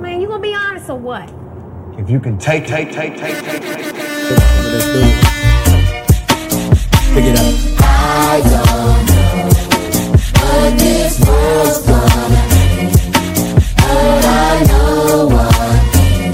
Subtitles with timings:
[0.00, 1.32] Man, you gonna be honest or what?
[1.98, 3.94] If you can take, take, take, take, take, take, take.
[3.94, 5.14] Let's do it.
[7.14, 7.54] Pick it up.
[7.80, 12.92] I don't know what this world's gonna be,
[13.76, 16.32] but I know one thing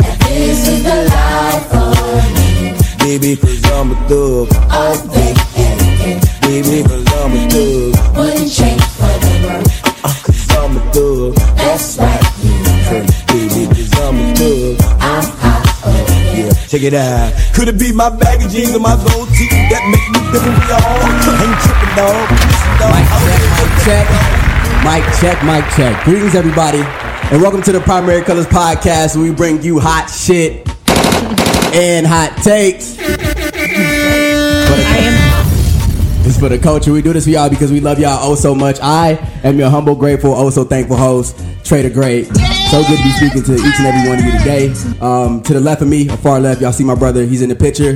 [0.00, 1.92] that this is the life for
[2.36, 2.48] me.
[3.18, 4.48] Baby, cause I'm a thug.
[4.72, 8.16] All thick and thin, Baby, cause I'm a thug.
[8.16, 9.68] wouldn't change for the world.
[10.02, 11.34] Uh, cause I'm a thug.
[11.56, 12.15] That's right,
[16.76, 17.32] check it out.
[17.54, 20.60] Could it be my bag of jeans or my gold teeth that make me different
[20.60, 21.00] from y'all?
[21.40, 22.28] Ain't tripping, dog.
[22.92, 23.08] Mic
[23.84, 24.04] check,
[24.84, 26.04] mic check, mic check, mic check.
[26.04, 26.80] Greetings, everybody,
[27.32, 30.68] and welcome to the Primary Colors Podcast, where we bring you hot shit
[31.74, 32.96] and hot takes.
[36.24, 36.92] This for the culture.
[36.92, 38.78] We do this for y'all because we love y'all oh so much.
[38.82, 39.12] I
[39.44, 42.28] am your humble, grateful, oh so thankful host, Trader Great.
[42.70, 44.72] So good to be speaking to each and every one of you today.
[45.00, 47.24] Um, to the left of me, or far left, y'all see my brother.
[47.24, 47.92] He's in the picture.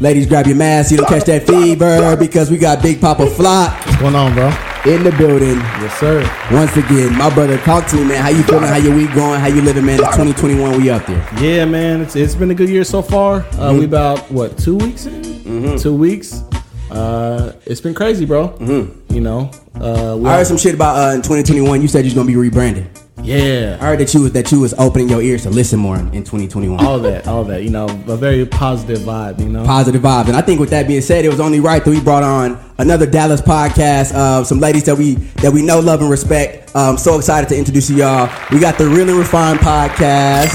[0.00, 0.90] Ladies, grab your mask.
[0.92, 4.46] You don't catch that fever because we got Big Papa Flock What's going on, bro?
[4.86, 5.56] in the building.
[5.82, 6.20] Yes, sir.
[6.52, 8.22] Once again, my brother, talk to me, man.
[8.22, 8.62] How you feeling?
[8.64, 9.40] How your week going?
[9.40, 9.98] How you living, man?
[9.98, 10.80] It's 2021.
[10.80, 11.28] We up there.
[11.40, 12.00] Yeah, man.
[12.00, 13.44] It's it's been a good year so far.
[13.58, 15.78] Uh, We about what two weeks in?
[15.78, 16.42] Two weeks.
[16.90, 18.56] Uh, it's been crazy, bro.
[18.60, 19.50] You know.
[19.74, 21.82] Uh, we I heard some shit about uh, in 2021.
[21.82, 22.86] You said you're gonna be rebranded.
[23.22, 23.78] Yeah.
[23.80, 26.24] I heard that you was that you was opening your ears to listen more in
[26.24, 26.84] 2021.
[26.84, 27.62] All that, all that.
[27.62, 29.40] You know, a very positive vibe.
[29.40, 29.64] You know.
[29.64, 32.00] Positive vibes, and I think with that being said, it was only right that we
[32.00, 34.12] brought on another Dallas podcast.
[34.12, 36.74] Uh, some ladies that we that we know, love, and respect.
[36.74, 38.28] Um, so excited to introduce you y'all.
[38.50, 40.54] We got the Really Refined podcast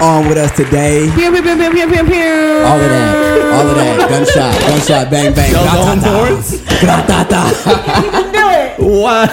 [0.00, 1.10] on with us today.
[1.14, 2.62] Pew, pew, pew, pew, pew, pew, pew.
[2.66, 6.28] All of that, all of that, gunshot, gunshot, bang, bang, Y'all going Gra-ta-ta.
[6.28, 6.80] for it?
[6.80, 8.32] Gra-ta-ta.
[8.78, 9.26] Wow.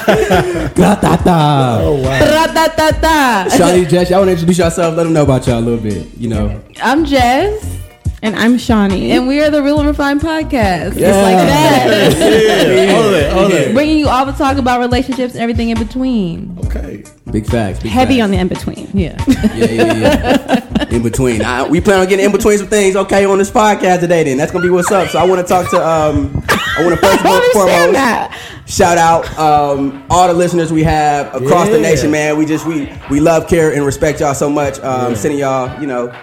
[0.75, 1.79] Gra-ta-ta.
[1.83, 2.19] Oh wow.
[2.19, 3.47] Ra-ta-ta-ta.
[3.51, 4.95] Shauni, Jess, y'all want to introduce yourself?
[4.95, 6.07] Let them know about y'all a little bit.
[6.17, 7.79] You know, I'm Jess,
[8.21, 9.09] And I'm Shauni.
[9.09, 10.95] and we are the Real and Refined Podcast.
[10.95, 11.09] Yeah.
[11.11, 11.83] Just like that.
[12.83, 12.93] Yeah.
[12.95, 13.33] All that.
[13.37, 13.73] All that.
[13.73, 16.57] Bringing you all the talk about relationships and everything in between.
[16.65, 17.03] Okay.
[17.31, 17.79] big facts.
[17.81, 18.23] Big Heavy facts.
[18.23, 18.89] on the in between.
[18.93, 19.23] Yeah.
[19.53, 20.89] Yeah, yeah, yeah.
[20.89, 21.41] in between.
[21.43, 24.23] I, we plan on getting in between some things, okay, on this podcast today.
[24.23, 25.09] Then that's gonna be what's up.
[25.09, 25.85] So I want to talk to.
[25.85, 26.42] Um,
[26.77, 28.63] I want to first and foremost that.
[28.65, 32.37] shout out um, all the listeners we have across the nation, man.
[32.37, 34.79] We just we we love, care, and respect y'all so much.
[34.79, 35.13] Um, Yeah.
[35.15, 36.13] Sending y'all, you know,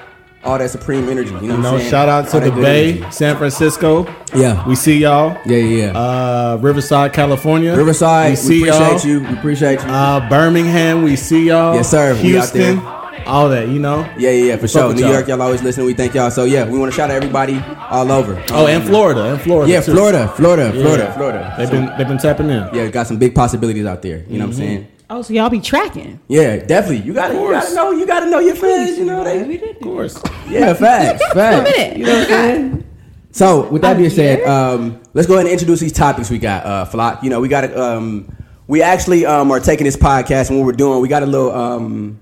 [0.42, 1.30] all that supreme energy.
[1.30, 3.10] You know, You what I'm know, shout out to All the Bay, energy.
[3.12, 4.06] San Francisco.
[4.34, 5.36] Yeah, We see y'all.
[5.46, 5.86] yeah, yeah.
[5.92, 5.98] yeah.
[5.98, 7.76] Uh, Riverside, California.
[7.76, 9.06] Riverside, we see we appreciate y'all.
[9.06, 9.20] you.
[9.28, 9.86] We appreciate you.
[9.88, 11.74] Uh, Birmingham, we see y'all.
[11.74, 12.12] Yes, sir.
[12.14, 12.78] We out Houston,
[13.26, 14.00] all that, you know.
[14.18, 14.94] yeah, yeah, yeah, for fuck sure.
[14.94, 15.12] New y'all.
[15.12, 15.86] York, y'all always listening.
[15.86, 16.30] We thank y'all.
[16.30, 18.42] So yeah, we want to shout out everybody all over.
[18.50, 19.70] Oh, and Florida, and Florida.
[19.72, 19.92] Yeah, too.
[19.92, 20.82] Florida, Florida, Yeah.
[20.82, 21.54] Florida, Florida.
[21.58, 22.68] They've So, been they've been tapping in.
[22.74, 24.24] yeah, got some big possibilities out there.
[24.28, 24.86] You know what I'm saying?
[25.12, 26.20] Oh, so y'all be tracking.
[26.28, 27.04] Yeah, definitely.
[27.04, 28.96] You gotta, you gotta know, you gotta know your fans.
[28.96, 29.70] You know they.
[29.70, 30.22] Of course.
[30.48, 31.70] Yeah, facts, facts.
[31.70, 31.96] Minute.
[31.98, 32.84] You know what I'm saying?
[33.32, 36.64] So, with that being said, um, let's go ahead and introduce these topics we got.
[36.66, 37.80] Uh, Flock, you know, we got to.
[37.80, 38.36] Um,
[38.66, 41.00] we actually um, are taking this podcast and what we're doing.
[41.00, 42.20] We got a little, um,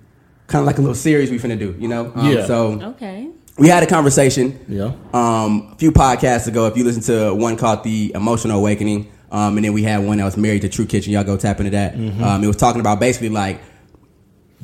[0.49, 1.75] kind of like a little series we finna do.
[1.79, 2.47] You know, um, Yeah.
[2.47, 3.29] So Okay.
[3.59, 4.59] we had a conversation.
[4.69, 4.91] Yeah.
[5.15, 6.67] um, a few podcasts ago.
[6.67, 10.19] If you listen to one called "The Emotional Awakening," um, and then we had one
[10.19, 11.95] that was "Married to True Kitchen." Y'all go tap into that.
[11.95, 13.61] Um, it was talking about basically like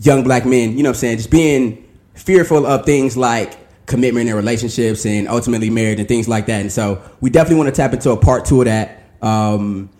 [0.00, 0.76] young black men.
[0.76, 1.16] You know what I'm saying?
[1.18, 1.84] Just being
[2.14, 3.56] fearful of things like
[3.86, 6.60] commitment and relationships and ultimately marriage and things like that.
[6.62, 9.02] And so we definitely want to tap into a part two of that.
[9.20, 9.90] Um,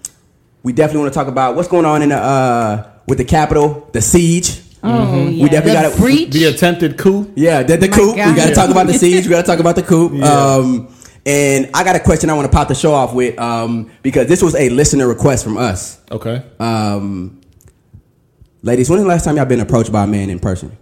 [0.63, 3.87] we definitely want to talk about what's going on in the uh, with the Capitol,
[3.93, 4.61] the siege.
[4.87, 5.43] Oh, yeah.
[5.43, 6.31] We definitely got to breach.
[6.31, 7.33] The attempted coup.
[7.37, 8.13] yeah, the, the my coup.
[8.13, 9.25] We got to talk about the siege.
[9.25, 10.11] We got to talk about the coup.
[10.15, 10.27] Yeah.
[10.57, 10.95] Um,
[11.27, 14.27] and I got a question I want to pop the show off with um, because
[14.29, 15.99] this was a listener request from us.
[16.11, 16.43] Okay.
[16.61, 17.41] Um,
[18.63, 20.77] ladies, when is the last time y'all been approached by a man in person?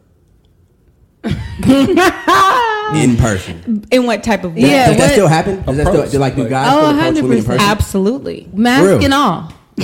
[1.24, 3.84] in person.
[3.92, 4.62] In what type of way?
[4.62, 4.88] Yeah.
[4.88, 5.62] Does that still happen?
[5.62, 7.60] Does that still, do, like do guys Oh, still approach women in person?
[7.60, 8.48] Absolutely.
[8.52, 9.04] Mask Real.
[9.04, 9.52] and all.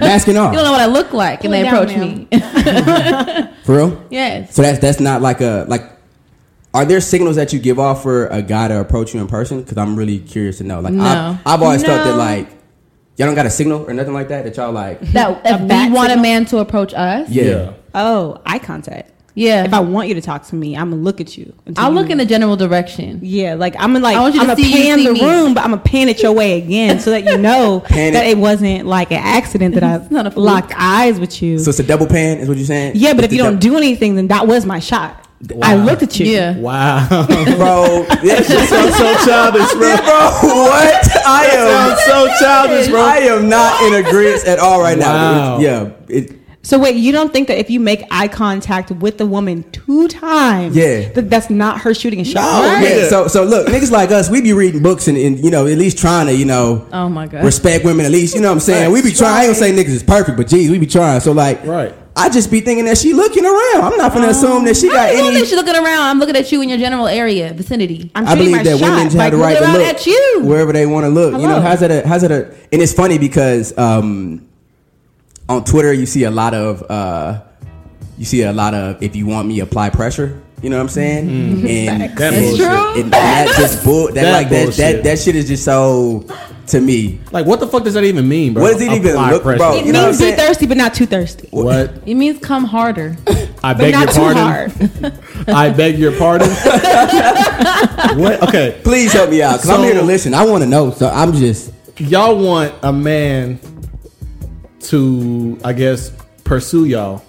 [0.00, 0.52] Masking off.
[0.52, 2.28] You don't know what I look like, and Cool they approach me.
[3.64, 4.06] For real?
[4.10, 4.54] yes.
[4.54, 5.82] So that's that's not like a like.
[6.74, 9.62] Are there signals that you give off for a guy to approach you in person?
[9.62, 10.80] Because I'm really curious to know.
[10.80, 11.02] Like, No.
[11.02, 12.46] I've, I've always felt that like
[13.16, 15.00] y'all don't got a signal or nothing like that that y'all like.
[15.12, 17.44] That if we back want a man to approach us, Yeah.
[17.44, 17.72] Yeah.
[17.94, 19.10] Oh, eye contact.
[19.38, 19.64] Yeah.
[19.64, 21.52] If I want you to talk to me, I'm gonna look at you.
[21.76, 23.20] I'll you- look in the general direction.
[23.22, 25.06] Yeah, like I'm gonna like I want you I'm to gonna see you pan see
[25.06, 25.24] the me.
[25.24, 28.26] room, but I'm gonna pan it your way again so that you know Pan that
[28.26, 28.30] it.
[28.30, 30.44] it wasn't like an accident that I not a fluke.
[30.46, 31.58] locked eyes with you.
[31.58, 32.92] So it's a double pan, is what you're saying?
[32.96, 35.24] yeah, but It's if you don't dou- do anything, then that was my shot.
[35.62, 36.26] I looked at you.
[36.26, 36.56] Yeah.
[36.58, 37.06] Wow.
[37.56, 39.96] bro, this is Sounds so childish, bro.
[39.98, 40.30] bro.
[40.42, 41.08] What?
[41.24, 41.96] I am.
[42.08, 43.00] So childish, bro.
[43.00, 45.12] I am not in agreement at all right now.
[45.12, 45.58] Wow.
[45.58, 45.90] It- yeah.
[46.08, 46.37] It,
[46.68, 50.06] So wait, you don't think that if you make eye contact with the woman two
[50.06, 51.08] times, Yeah.
[51.14, 52.44] that that's not her shooting a shot?
[52.44, 52.82] Oh, right?
[52.96, 53.08] yeah.
[53.08, 55.78] So, so look, niggas like us, we be reading books and, and you know, at
[55.78, 57.42] least trying to, you know, Oh my god.
[57.42, 58.34] respect women at least.
[58.34, 58.92] You know what I'm saying?
[58.92, 59.32] We be trying.
[59.34, 61.20] I ain't gonna say niggas is perfect, but geez, we be trying.
[61.20, 61.94] So like, Right.
[62.14, 63.84] I just be thinking that she looking around.
[63.90, 65.42] I'm not gonna assume that she I got ain't looking any.
[65.46, 66.00] at you looking around.
[66.02, 68.10] I'm looking at you in your general area, vicinity.
[68.14, 68.90] I'm I shooting believe my that shot.
[68.90, 70.40] women have Like, the right to look at you.
[70.42, 71.32] wherever they want to look.
[71.32, 71.60] You know, Hello.
[71.62, 71.90] how's it?
[71.92, 72.30] A, how's it?
[72.30, 74.47] A, and it's funny because um,
[75.48, 77.42] on Twitter you see a lot of uh,
[78.18, 80.40] you see a lot of if you want me apply pressure.
[80.60, 81.28] You know what I'm saying?
[81.68, 82.66] And, That bullshit.
[82.66, 86.26] and, and that just bull, that, That like that, that that shit is just so
[86.66, 87.20] to me.
[87.30, 88.64] Like, what the fuck does that even mean, bro?
[88.64, 90.66] What does it even Apply look- bro, It You know what means I'm be thirsty,
[90.66, 91.46] but not too thirsty.
[91.52, 92.02] What?
[92.04, 93.16] It means come harder.
[93.62, 95.10] I But beg not your too pardon.
[95.10, 95.48] hard.
[95.48, 96.48] I beg your pardon.
[98.18, 98.42] what?
[98.48, 98.80] Okay.
[98.82, 100.34] Please help me out because I'm here to listen.
[100.34, 100.90] I want to know.
[100.90, 103.58] So I'm just Y'all want a man
[104.80, 106.12] to, I guess,
[106.44, 107.22] pursue y'all.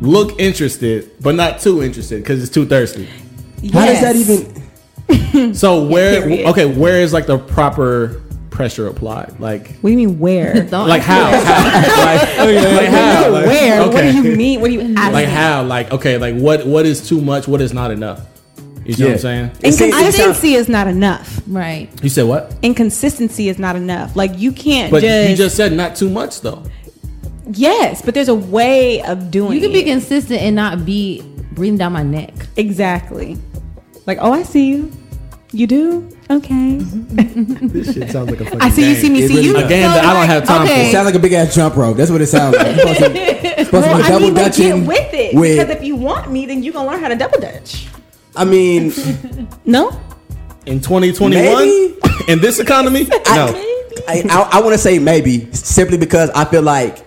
[0.00, 3.06] Look interested, but not too interested because it's too thirsty.
[3.72, 4.62] how does that even?
[5.54, 6.22] So where?
[6.22, 6.46] Period.
[6.46, 9.38] Okay, where is like the proper pressure applied?
[9.38, 10.64] Like, What do you mean where?
[10.72, 11.30] Like how?
[11.30, 12.44] how?
[12.44, 13.30] like, like how?
[13.30, 13.86] Like, where?
[13.86, 14.60] What do you mean?
[14.60, 15.12] What do you ask?
[15.12, 15.62] Like how?
[15.64, 16.66] Like okay, like what?
[16.66, 17.46] What is too much?
[17.46, 18.26] What is not enough?
[18.86, 19.44] You see what I'm saying?
[19.62, 21.40] It seems- it sounds- Inconsistency is not enough.
[21.46, 21.88] Right.
[22.02, 22.54] You said what?
[22.62, 24.14] Inconsistency is not enough.
[24.16, 26.62] Like you can't But just, you just said not too much though.
[27.50, 29.52] yes, but there's a way of doing.
[29.54, 29.84] You can be it.
[29.84, 31.22] consistent and not be
[31.52, 32.32] breathing down my neck.
[32.56, 33.36] exactly.
[34.06, 34.92] Like oh, I see you.
[35.52, 36.78] You do okay.
[36.80, 38.94] This shit sounds like a fucking I see you.
[38.96, 39.22] See me.
[39.22, 39.52] It See really you.
[39.54, 39.64] does.
[39.64, 40.88] A game that I don't have time Okay.
[40.88, 41.96] It sounds like a big ass jump rope.
[41.96, 42.66] That's what it sounds like.
[42.76, 45.34] You're supposed to, supposed Well, to be I double mean, but dutching get with it
[45.34, 47.86] with- because if you want me, then you gonna learn how to double dutch.
[48.36, 48.92] I mean,
[49.64, 49.90] No.
[50.66, 51.98] in 2021 Maybe.
[52.28, 53.04] in this economy.
[53.04, 53.62] No.
[54.08, 57.04] I, I, I want to say maybe simply because I feel like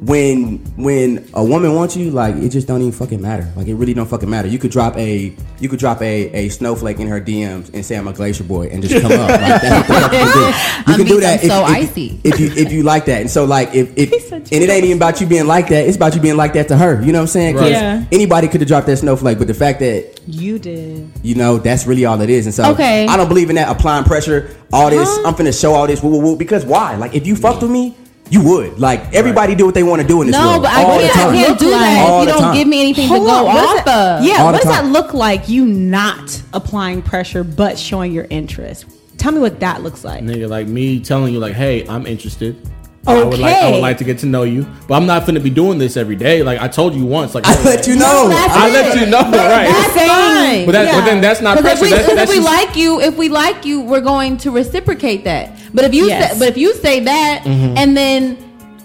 [0.00, 3.50] when when a woman wants you, like it just don't even fucking matter.
[3.56, 4.48] Like it really don't fucking matter.
[4.48, 7.96] You could drop a you could drop a, a snowflake in her DMs and say
[7.96, 9.30] I'm a glacier boy and just come up.
[9.30, 10.40] Like that's what the fuck you can do.
[10.40, 10.52] You
[10.86, 12.20] I'm can do that if, so if- icy.
[12.24, 13.20] if you if you like that.
[13.22, 15.86] And so like if, if and it ain't even about you being like that.
[15.86, 17.00] It's about you being like that to her.
[17.00, 17.54] You know what I'm saying?
[17.54, 17.72] 'Cause Right.
[17.72, 18.04] Yeah.
[18.12, 21.10] Anybody could have dropped that snowflake, but the fact that You did.
[21.22, 22.46] you know, that's really all it is.
[22.46, 23.06] And so Okay.
[23.06, 25.28] I don't believe in that applying pressure, all this, Huh?
[25.28, 26.36] I'm finna show all this, woo, woo, woo.
[26.36, 26.96] Because why?
[26.96, 27.94] Like, if you fucked with me,
[28.30, 28.78] you would.
[28.80, 30.62] Like, everybody do what they want to do in this No, world.
[30.62, 32.54] but I all can't, the I can't do that All if you don't time.
[32.56, 34.24] give me anything Hold to go on, off that- of.
[34.24, 35.48] Yeah, All what the does that look like?
[35.48, 38.86] You not applying pressure but showing your interest.
[39.18, 40.22] Tell me what that looks like.
[40.24, 42.56] Nigga, like me telling you, like, hey, I'm interested.
[43.06, 45.34] I would like, I would like to get to know you, but I'm not going
[45.34, 46.42] to be doing this every day.
[46.42, 48.28] Like I told you once, like I let you know.
[48.28, 49.68] That's I let you know, right?
[49.68, 50.66] That's fine.
[50.66, 51.84] But, that, but then that's not Because pressure.
[51.84, 54.36] if we, That's, if that's we just- like you, if we like you, we're going
[54.38, 55.58] to reciprocate that.
[55.74, 56.32] But if you Yes.
[56.32, 57.76] say, but if you say that Mm-hmm.
[57.76, 58.38] and then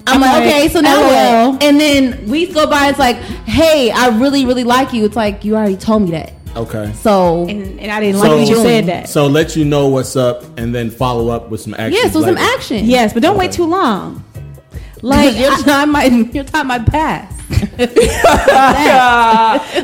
[0.07, 1.63] I'm, I'm like, like, okay, so now what?
[1.63, 5.06] And then weeks go by, it's like, hey, I really, really like you.
[5.06, 6.33] It's like you already told me that.
[6.56, 6.92] Okay.
[7.01, 9.10] So And, and I didn't So- like when you said that.
[9.10, 12.00] So let you know what's up, and then follow up with some action.
[12.04, 12.86] yeah, so some action.
[12.86, 14.24] yes, but don't wait too long.
[15.01, 17.34] like Like, your I- time might your time might pass.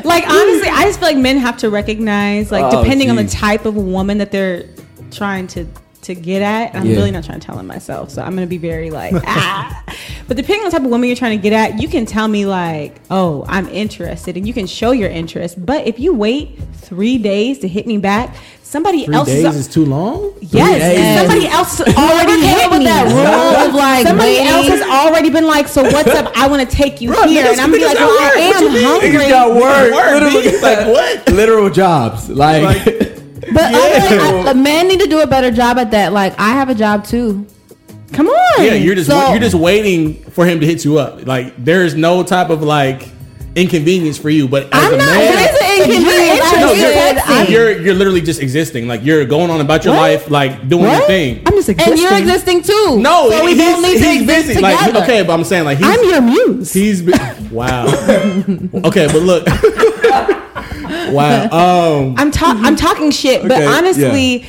[0.04, 3.24] like honestly, I just feel like men have to recognize, like, Oh, depending on the
[3.26, 4.66] type of woman that they're
[5.10, 5.66] trying to
[6.06, 6.74] to get at.
[6.74, 6.96] I'm Yeah.
[6.96, 9.82] really not trying to tell them myself, so I'm gonna be very like ah.
[10.28, 12.26] But depending on the type of woman you're trying to get at, you can tell
[12.26, 15.64] me like, oh, I'm interested, and you can show your interest.
[15.64, 19.56] But if you wait three days to hit me back, somebody Three else days is.
[19.56, 20.32] is too long.
[20.40, 22.84] Yes, somebody else already came hit with me.
[22.86, 24.46] that rule of, like, somebody waiting?
[24.48, 26.32] else has already been like, "So what's up?
[26.36, 28.24] I want to take you Bro, here," and I'm gonna be like, got "Well, I
[28.26, 28.34] work.
[28.54, 28.84] What you am mean?
[28.84, 29.92] hungry." Niggas got work.
[30.22, 31.32] Literally, Like, what?
[31.32, 32.28] Literal jobs.
[32.28, 33.05] Like, Like,
[33.52, 36.12] But other, I, men need to do a better job at that.
[36.12, 37.46] Like I have a job too.
[38.12, 38.64] Come on.
[38.64, 41.26] yeah, you're just So- you're just waiting for him to hit you up.
[41.26, 43.08] Like there is no type of like
[43.56, 44.46] inconvenience for you.
[44.48, 45.06] But as I'm a not.
[45.06, 46.40] man, There is an inconvenience.
[46.44, 48.86] I no, you're, said I'm- you're you're literally just existing.
[48.86, 50.02] Like you're going on about your What?
[50.02, 51.42] life, like doing your thing.
[51.46, 51.92] I'm just existing.
[51.94, 53.00] and you're existing too.
[53.00, 54.54] no, so we he's, both need to he's exist busy.
[54.54, 54.92] together.
[54.92, 56.72] Like okay, but I'm saying like he's I'm your muse.
[56.72, 57.12] he's be-
[57.50, 57.86] wow.
[58.84, 59.46] okay, but look.
[61.12, 61.48] wow.
[62.06, 62.14] Um.
[62.18, 64.46] I'm ta- I'm talking shit, but Okay, honestly,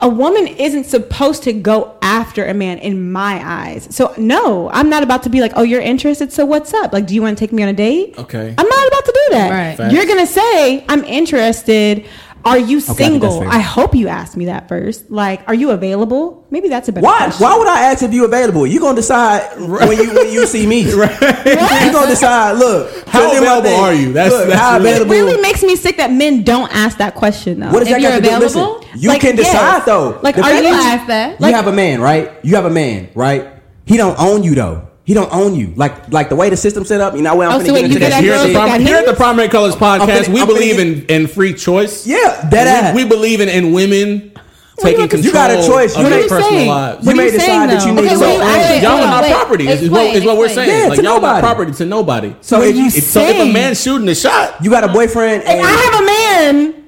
[0.00, 3.86] a woman isn't supposed to go after a man in my eyes.
[3.94, 6.92] So no, I'm not about to be like, "Oh, you're interested, so what's up?
[6.92, 8.54] Like, do you want to take me on a date?" Okay.
[8.56, 9.50] I'm not about to do that.
[9.50, 9.76] Right.
[9.76, 9.94] Facts.
[9.94, 12.06] You're gonna say, "I'm interested."
[12.44, 13.40] Are you think single?
[13.40, 15.10] that's I, hope you asked me that first.
[15.10, 16.46] Like, are you available?
[16.50, 17.18] Maybe that's a better why?
[17.18, 17.44] question.
[17.44, 18.66] Why would I ask if you available?
[18.66, 20.80] You gonna decide when you when you see me.
[20.90, 22.52] You gonna decide.
[22.58, 24.12] Look, How so then my available thing, are you?
[24.12, 25.14] That's- look, that's how really- It available.
[25.14, 27.70] really makes me sick that men don't ask that question though.
[27.70, 28.38] What does If that you're got to do?
[28.38, 28.86] Listen, available?
[28.96, 29.46] you Like, can yes.
[29.52, 30.18] decide though.
[30.22, 31.40] Like, The are fact you- is, ask that.
[31.40, 32.32] you have a man, right?
[32.42, 33.48] You have a man, right?
[33.86, 34.88] He don't own you though.
[35.10, 35.72] He don't own you.
[35.74, 37.16] Like like the way the system set up.
[37.16, 38.96] You know, where I'm Oh, so get wait, into that Here at, the prom- here
[38.96, 39.14] at the?
[39.14, 42.06] Primary Colors podcast, finna- we I'm believe in, in free choice.
[42.06, 42.94] Yeah, ass.
[42.94, 44.30] We, we believe in, in women
[44.78, 45.96] taking control You got a choice.
[45.96, 46.68] of What their personal saying?
[46.68, 47.00] lives.
[47.02, 48.94] You What are may you saying, that you need Okay, to wait, own wait, y'all
[48.94, 49.66] wait, are not property.
[49.68, 50.70] Is, is what, what we're saying.
[50.82, 51.40] Yeah, like y'all not nobody.
[51.42, 52.34] property to nobody.
[52.40, 54.84] So if are you, you if, So if a man's shooting a shot, you got
[54.84, 56.79] a boyfriend and I have a man,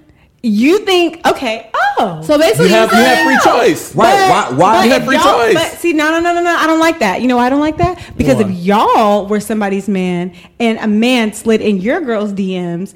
[0.43, 1.71] you think okay?
[1.99, 3.95] Oh, So basically, you have you have free choice.
[3.95, 5.55] right, why But You have free choice.
[5.55, 6.57] But see, no, no, no, no, no.
[6.57, 7.21] I don't like that.
[7.23, 8.01] You know why I don't like that?
[8.17, 8.51] Because Why?
[8.51, 12.95] if y'all were somebody's man and a man slid in your girl's DMs,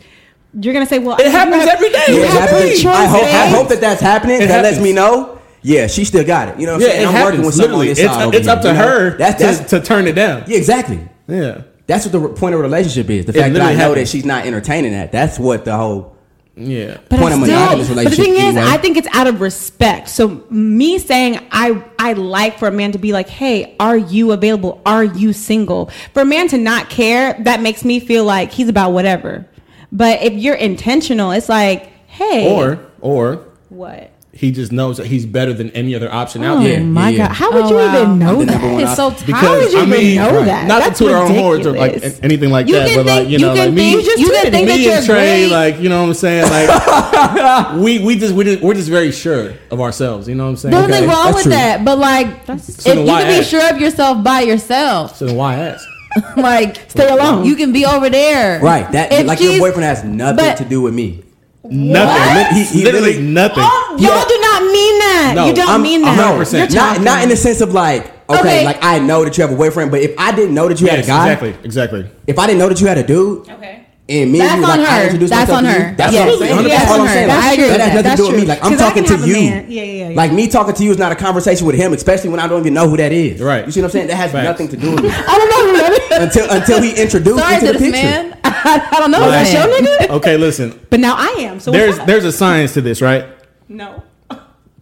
[0.58, 2.04] you're gonna say, "Well, It happens every day.
[2.08, 2.82] Yeah, You it have happens.
[2.82, 4.40] choice, I hope I hope that that's happening.
[4.42, 5.38] It that lets me know.
[5.62, 6.60] Yeah, she still got it.
[6.60, 7.02] You know what I'm Yeah, saying?
[7.02, 7.30] it I'm happens.
[7.32, 8.88] working with someone on Literally, this it's, side it's up here, to you know?
[8.88, 10.44] her That's to, that's to turn it down.
[10.46, 11.00] yeah, exactly.
[11.28, 11.62] Yeah.
[11.88, 13.26] That's what the point of a relationship is.
[13.26, 15.12] The fact that I literally know that she's not entertaining that.
[15.12, 16.15] That's what the whole
[16.56, 16.96] Yeah.
[17.10, 18.24] But point I of still, but the relationship.
[18.24, 18.62] thing is, anyway.
[18.64, 20.08] I think it's out of respect.
[20.08, 24.32] So me saying I I like for a man to be like, "Hey, are you
[24.32, 24.80] available?
[24.86, 28.70] Are you single?" For a man to not care, that makes me feel like he's
[28.70, 29.46] about whatever.
[29.92, 35.24] But if you're intentional, it's like, "Hey, Or or what?" He just knows that he's
[35.26, 36.80] better than any other option Oh out there.
[36.82, 37.28] my yeah.
[37.28, 37.34] god!
[37.34, 38.02] How would Oh, you wow.
[38.02, 38.60] even know that?
[38.60, 39.26] number It's so option.
[39.28, 39.34] tight.
[39.40, 40.44] How would you I mean, even know right.
[40.46, 40.66] that?
[40.68, 43.18] Not That's to toot our own horns or like anything like You that, but like
[43.20, 45.06] think- you you know, can like me, think- just you can think me you're and
[45.06, 45.50] Trey, great.
[45.50, 49.10] like you know what I'm saying, like we we just we just we're just very
[49.12, 50.28] sure of ourselves.
[50.28, 50.72] You know what I'm saying?
[50.72, 51.52] Nothing Okay, wrong that's with true.
[51.52, 55.16] that, but like, if So then you why can be sure of yourself by yourself,
[55.16, 55.86] So then why ask?
[56.36, 57.44] like Stay alone.
[57.44, 58.90] You can be over there, right.
[58.92, 61.22] That If like your boyfriend has nothing but- to do with me.
[61.70, 62.56] Nothing.
[62.56, 63.64] He- he literally literally- nothing.
[63.64, 65.32] Oh, y'all do not mean that.
[65.36, 66.16] No, you don't I'm, mean that.
[66.16, 66.70] 100%.
[66.72, 68.64] You're not not in the sense of like okay, Okay.
[68.64, 70.86] like I know that you have a boyfriend, but if I didn't know that you
[70.88, 72.10] had a guy, exactly, exactly.
[72.26, 73.85] if I didn't know that you had a dude, Okay.
[74.08, 75.04] And me That's and you on like I her.
[75.06, 75.94] introduced That's myself on her.
[75.96, 76.26] that's Yes.
[76.26, 76.56] what I'm saying.
[76.56, 77.12] Yeah, That's that's all on I'm her.
[77.12, 77.26] saying.
[77.28, 77.66] That's Like, true.
[77.66, 78.46] That has nothing That's to do with me.
[78.46, 79.36] Like I'm 'Cause I talking to you.
[79.36, 80.14] Yeah, yeah, yeah.
[80.16, 82.60] Like me talking to you is not a conversation with him, especially when I don't
[82.60, 83.40] even know who that is.
[83.40, 83.66] Right.
[83.66, 84.06] You see what I'm saying?
[84.06, 84.44] That has Facts.
[84.44, 86.36] nothing to do with me I don't know who that is.
[86.36, 88.06] until until he introduced Sorry me to to the this picture.
[88.06, 88.38] man.
[88.44, 89.68] I don't know Like- this man.
[90.08, 90.10] nigga?
[90.10, 90.78] Okay, listen.
[90.88, 91.58] But now I am.
[91.58, 93.24] So There's there's a science to this, right?
[93.68, 94.02] no.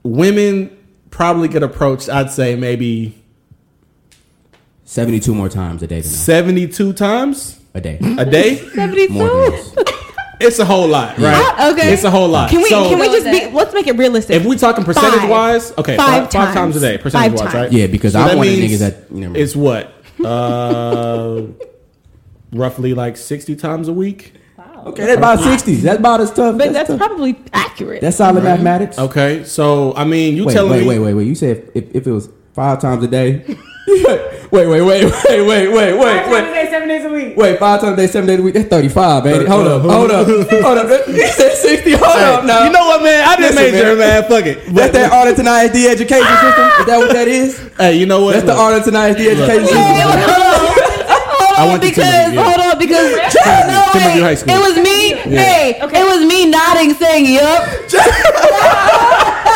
[0.02, 0.70] Women
[1.10, 2.10] probably get approached.
[2.10, 3.14] I'd say maybe
[4.84, 7.98] Seventy-two more times a day than 72 times A day.
[8.18, 8.62] a day.
[9.10, 9.74] More than us.
[10.40, 11.32] It's a whole lot, right?
[11.36, 11.92] Ah, okay.
[11.92, 12.50] It's a whole lot.
[12.50, 13.46] Can we So, can we just be?
[13.56, 14.34] Let's make it realistic.
[14.34, 15.30] if we're talking percentage Five.
[15.30, 16.76] wise, okay, Five five, five times times.
[16.76, 17.54] a day, percentage Five wise, times.
[17.54, 17.72] right?
[17.72, 19.32] Yeah, because So I'm that one of the niggas that you know.
[19.38, 21.42] It's what, uh,
[22.52, 24.34] roughly like sixty times a week.
[24.58, 24.82] Wow.
[24.86, 25.06] Okay.
[25.06, 25.76] That's about sixty.
[25.76, 26.58] That's about as tough.
[26.58, 26.98] but that's tough.
[26.98, 28.00] probably accurate.
[28.00, 28.98] that's solid mathematics.
[28.98, 30.88] Okay, so I mean, you Wait, telling wait, me?
[30.88, 31.26] wait, wait, wait.
[31.28, 33.56] You said if, if, if it was five times a day.
[34.66, 36.70] wait, wait, wait, wait, wait, wait, wait, wait.
[36.70, 37.36] seven days a week.
[37.36, 38.54] Wait, five times a day, seven days a week.
[38.54, 39.44] That's thirty-five, baby.
[39.46, 41.08] Hold up, hold up, hold up.
[41.08, 41.92] You said sixty.
[41.92, 42.64] Hold Hey, up, now.
[42.64, 43.26] You know what, man?
[43.26, 44.22] I didn't Listen, major, man.
[44.22, 44.30] man.
[44.30, 44.74] Fuck it.
[44.74, 46.66] That's that Arlington ISD education system.
[46.78, 47.58] Is that what that is?
[47.78, 48.34] Hey, you know what?
[48.34, 49.82] That's the Look, Arlington ISD education system.
[51.56, 52.42] I went to because Timothy, yeah.
[52.42, 55.14] hold on because no Timothy wait, it was me.
[55.34, 57.62] Hey, it was me nodding, saying yup.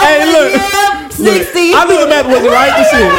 [0.00, 0.52] Hey, look.
[0.54, 0.89] Yup, Look,
[1.24, 1.74] sixty.
[1.74, 2.72] I knew the math wasn't right.
[2.80, 3.10] This shit.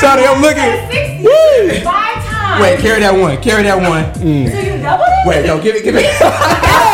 [0.00, 0.72] Sorry, I'm looking.
[1.84, 2.60] Five times.
[2.62, 3.40] Wait, carry that one.
[3.42, 4.04] Carry that one.
[4.22, 4.50] Mm.
[4.50, 5.26] So you doubled it?
[5.28, 6.04] Wait, yo, give it, give it.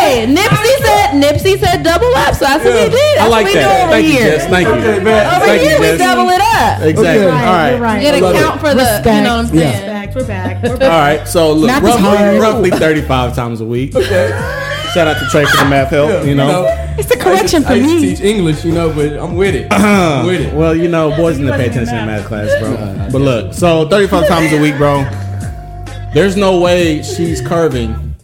[0.00, 3.18] Hey, Nipsey said Nipsey said double up, so that's what we did.
[3.18, 3.68] That's I like what we that.
[3.68, 4.30] do over Thank you, here.
[4.32, 4.48] Jess.
[4.48, 4.72] Thank you.
[4.72, 5.26] Okay, man.
[5.36, 5.98] Over Thank you, here we Jess.
[6.00, 6.80] double it up.
[6.80, 7.26] Exactly.
[7.26, 7.36] Okay.
[7.36, 7.70] All right.
[7.70, 8.00] You're right.
[8.00, 8.38] You gotta love it.
[8.40, 9.04] count for the, Respect.
[9.06, 9.72] you know what I'm Yeah.
[9.72, 9.86] saying?
[9.92, 10.14] Back.
[10.16, 10.62] We're back.
[10.62, 10.90] We're back.
[10.90, 11.28] All right.
[11.28, 13.92] So look, roughly, roughly 35 times a week.
[14.94, 16.26] Shout out to Trey for the math help.
[16.26, 16.66] You know.
[16.98, 18.14] It's the correction for I used to me.
[18.16, 19.68] teach English, you know, but I'm with it.
[19.72, 20.52] I'm with it.
[20.54, 23.08] Well, you know, boys need to pay attention in math class, bro.
[23.12, 25.04] But look, so 35 times a week, bro.
[26.12, 28.14] There's no way she's curving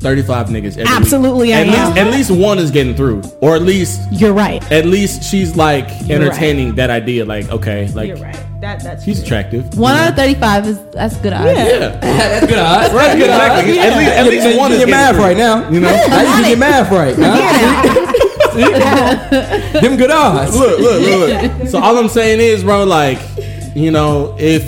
[0.00, 0.90] 35 niggas every week.
[0.90, 1.72] Absolutely, I At am.
[1.94, 4.62] least, at least one is getting through, or at least, You're right.
[4.72, 7.24] at least she's like You're entertaining that idea.
[7.26, 8.53] Like, okay, like You're right.
[8.64, 9.76] That that's he's attractive.
[9.76, 11.44] One out of thirty-five is that's good odds.
[11.44, 11.68] Yeah.
[11.68, 12.94] Yeah, That's good odds.
[12.94, 13.14] right.
[13.14, 13.78] Exactly.
[13.78, 15.24] At least, at least one is your math through.
[15.24, 15.68] right now.
[15.68, 15.90] You know.
[15.90, 17.14] Now you can get math right.
[17.14, 18.20] Huh?
[19.82, 20.56] Them good odds.
[20.56, 21.68] look, look, look, look.
[21.68, 23.18] So all I'm saying is, bro, like,
[23.74, 24.64] you know, if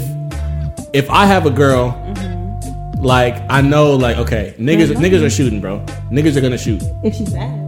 [0.92, 3.02] if I have a girl, mm-hmm.
[3.02, 5.80] like I know, like, okay, niggas, niggas are shooting, bro.
[6.10, 6.82] Niggas are gonna shoot.
[7.02, 7.65] If she's bad.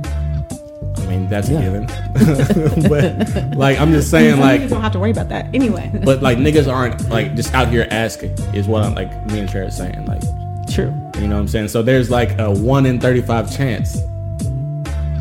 [1.18, 1.86] I mean, that's a given.
[2.88, 5.52] but like, I'm just saying, Niggas like, don't have to worry about that.
[5.52, 5.90] Anyway.
[6.04, 8.30] but like, niggas aren't like just out here asking.
[8.54, 9.26] Is what I'm like.
[9.26, 10.22] Me and Trey are saying, like,
[10.70, 10.94] True.
[11.16, 11.68] you know what I'm saying.
[11.68, 14.00] So there's like a one in 35 chance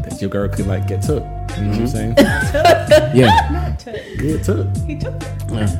[0.03, 1.23] that your girl could like get took.
[1.23, 1.87] You know what I'm mm-hmm.
[1.87, 2.15] saying?
[3.17, 3.75] Yeah.
[4.19, 4.75] Get took.
[4.85, 5.19] He took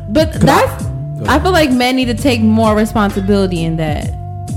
[0.10, 0.86] But that's
[1.28, 4.14] I feel like men need to take more responsibility in that.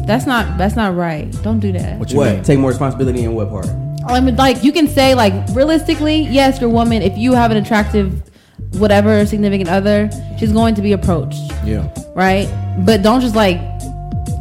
[0.07, 1.31] That's not that's not right.
[1.43, 1.99] Don't do that.
[1.99, 2.35] What you What?
[2.35, 2.43] mean?
[2.43, 3.69] Take more responsibility in what part?
[4.07, 7.03] I mean, like you can say like realistically, yes, your woman.
[7.03, 8.23] If you have an attractive
[8.79, 11.89] whatever significant other, she's going to be approached, Yeah.
[12.15, 12.49] right?
[12.87, 13.59] But don't just like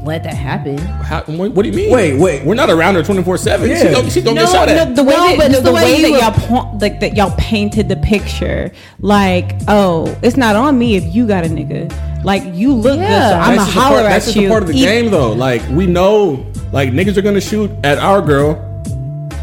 [0.06, 0.78] let that happen.
[0.78, 1.92] How, what, what do you mean?
[1.92, 2.46] Wait, wait.
[2.46, 3.68] We're not around her twenty four seven.
[3.68, 3.92] She Yeah.
[3.92, 4.90] don't, she don't No, get shot at.
[4.90, 6.32] no, the way No, that, but the, the the way way that you- y'all
[6.64, 11.28] po- like that y'all painted the picture, like, oh, it's not on me if you
[11.28, 11.92] got a nigga.
[12.24, 14.38] Like you look good, so I'm that's gonna just a holler part, at that's just
[14.38, 14.48] you.
[14.48, 15.32] a part of the Eat- game, though.
[15.34, 18.66] Like we know, like niggas are gonna shoot at our girl.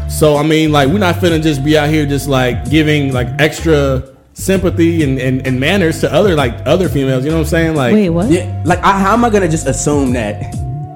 [0.09, 3.27] So I mean, like we're not finna just be out here just like giving like
[3.39, 7.23] extra sympathy and, and, and manners to other like other females.
[7.23, 7.75] You know what I'm saying?
[7.75, 8.29] Like, Wait, what?
[8.29, 10.53] Yeah, like I, how am I gonna just assume that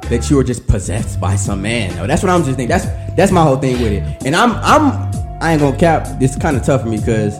[0.10, 1.96] that you were just possessed by some man?
[1.96, 2.08] though?
[2.08, 2.70] that's what I'm just thinking.
[2.70, 4.26] That's that's my whole thing with it.
[4.26, 6.08] And I'm I'm I ain't gonna cap.
[6.22, 7.40] It's kind of tough for me because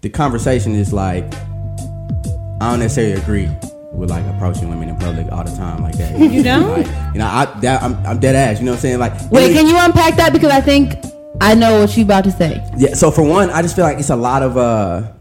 [0.00, 1.24] the conversation is like
[2.60, 3.50] I don't necessarily agree
[3.94, 6.18] with like approaching women in public all the time like that.
[6.18, 6.68] You don't?
[6.68, 8.58] Like, you know, I that, I'm, I'm dead ass.
[8.58, 8.98] You know what I'm saying?
[8.98, 10.94] Like, Wait, really- can you unpack that because I think
[11.40, 12.62] I know what you about to say.
[12.76, 15.12] Yeah, so for one, I just feel like it's a lot of uh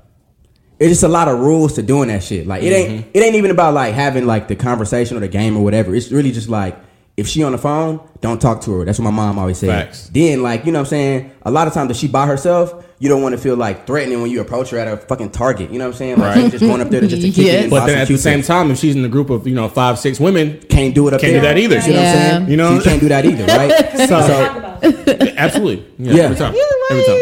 [0.80, 2.48] it's just a lot of rules to doing that shit.
[2.48, 5.56] Like it ain't it ain't even about like having like the conversation or the game
[5.56, 5.94] or whatever.
[5.94, 6.78] It's really just like
[7.18, 8.86] if she on the phone, don't talk to her.
[8.86, 9.70] That's what my mom always said.
[9.70, 10.10] Facts.
[10.10, 11.32] Then like, you know what I'm saying?
[11.44, 14.22] A lot of times if she by herself, you don't want to feel like threatening
[14.22, 15.72] when you approach her at a fucking target.
[15.72, 16.18] You know what I'm saying?
[16.20, 16.52] Like Right.
[16.52, 17.54] just going up there to just to kick Yes.
[17.56, 17.62] it.
[17.64, 18.58] and But then at the same stuff.
[18.60, 21.14] time, if she's in a group of you know five six women, can't do it
[21.14, 21.42] up can't there.
[21.42, 21.80] do that either.
[21.80, 22.50] You know what I'm saying?
[22.50, 22.80] You know?
[22.80, 24.08] she can't do that either, right?
[24.08, 24.68] So-
[25.38, 26.24] Absolutely, yeah, Yeah.
[26.24, 27.18] every time, Yeah, why, every time.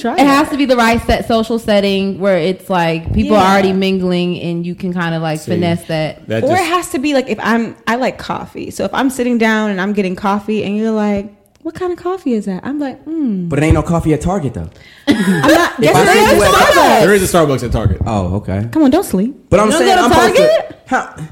[0.00, 0.34] Even, why he even try?
[0.34, 3.72] It has to be the right set social setting where it's like people are already
[3.72, 6.26] mingling and you can kind of like finesse that.
[6.28, 8.70] That or just, it has to be like if I'm I like coffee.
[8.70, 11.32] So if I'm sitting down and I'm getting coffee and you're like,
[11.62, 14.20] "What kind of coffee is that?" I'm like, "Hmm." But it ain't no coffee at
[14.20, 14.70] Target though.
[15.08, 15.72] I'm not.
[15.78, 17.00] Yes, I there see is Starbucks.
[17.00, 17.98] there is a Starbucks at Target.
[18.06, 18.68] Oh, okay.
[18.72, 19.34] Come on, don't sleep.
[19.50, 20.42] But I'm You don't saying go to I'm supposed to.
[20.42, 20.78] Target?
[20.86, 21.28] How,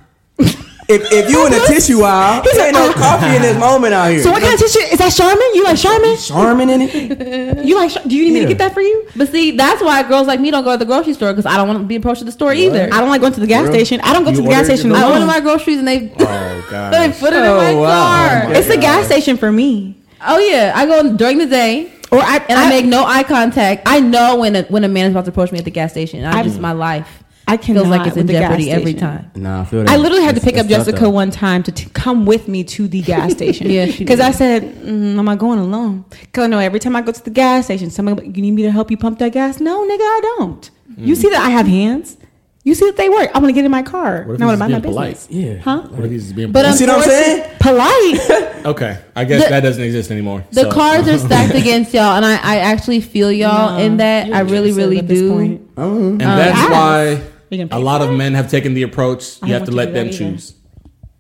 [0.91, 2.93] if, if you in a tissue aisle, there ain't no ah.
[2.99, 4.23] coffee in this moment out here.
[4.23, 5.13] So what kind of tissue is that?
[5.13, 5.49] Charmin?
[5.55, 6.17] You like Charmin?
[6.17, 7.65] Charmin in it?
[7.65, 7.91] You like?
[7.93, 8.47] Char- Do you need me Yeah.
[8.47, 9.07] to get that for you?
[9.17, 11.57] But see, that's why girls like me don't go to the grocery store because I
[11.57, 12.89] don't want to be approached at the store either.
[12.93, 13.73] I don't like going to the gas Real?
[13.73, 14.01] station.
[14.03, 15.13] I don't go You to the gas ordered station your I alone.
[15.15, 17.15] order my groceries and they Oh they god.
[17.19, 18.43] put it in my Oh, wow.
[18.45, 18.53] car.
[18.55, 19.97] It's the gas station for me.
[20.27, 21.93] Oh yeah, I go during the day.
[22.13, 23.85] Or I and I, make no eye contact.
[23.87, 25.93] I know when a, when a man is about to approach me at the gas
[25.93, 26.25] station.
[26.25, 27.23] I I- just my life
[27.53, 29.31] I feels like it's in with the gas jeopardy every time.
[29.35, 29.91] Nah, I feel that.
[29.91, 31.11] I literally had to pick up Jessica though.
[31.11, 33.71] one time to t- come with me to the gas station.
[33.71, 34.21] Yeah, because.
[34.21, 37.25] I said, mm, "I'm not going alone." Because I know every time I go to
[37.25, 39.61] the gas station, somebody, you need me to help you pump that gas?
[39.61, 40.71] No, nigga, I don't.
[40.97, 42.17] You see that I have hands.
[42.63, 43.31] You see that they work.
[43.35, 44.25] I'm gonna get in my car.
[44.25, 45.15] What if Now he's what being my polite?
[45.15, 45.31] business?
[45.31, 45.59] Yeah.
[45.63, 45.81] Huh?
[45.89, 47.57] What if he's just being But You see what I'm saying?
[47.59, 48.47] Polite.
[48.67, 50.45] Okay, I guess The- that doesn't exist anymore.
[50.53, 50.71] The so.
[50.71, 54.31] cards are stacked against y'all, and I, I actually feel y'all in that.
[54.31, 55.39] I really, really do.
[55.79, 56.71] and that's yes.
[56.71, 58.17] why You gonna pay a lot for of it?
[58.17, 59.39] men have taken the approach.
[59.43, 60.31] I You have to let to them that either.
[60.33, 60.55] choose.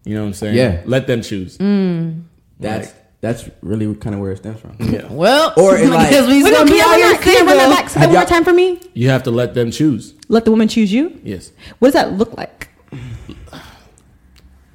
[0.05, 0.57] You know what I'm saying?
[0.57, 0.83] Yeah.
[0.87, 1.59] let them choose.
[1.59, 2.23] Mm.
[2.59, 4.77] That's that's really kind of where it stems from.
[4.81, 6.99] Yeah, Well, Or it I like- guess we Wait, gonna can be you out run
[7.01, 7.77] here that, can you run that single.
[7.77, 8.81] back say that one more time for me?
[8.95, 10.15] you have to let them choose.
[10.29, 11.21] Let the woman choose you.
[11.23, 12.69] Yes, What does that look like?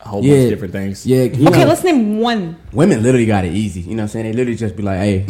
[0.02, 0.34] a whole Yeah.
[0.34, 1.06] bunch of different things.
[1.08, 1.18] Yeah.
[1.22, 2.58] Okay, know, let's name one.
[2.72, 3.82] women literally got it easy.
[3.82, 4.26] You know what I'm saying?
[4.28, 5.26] They literally just be like, "Hey,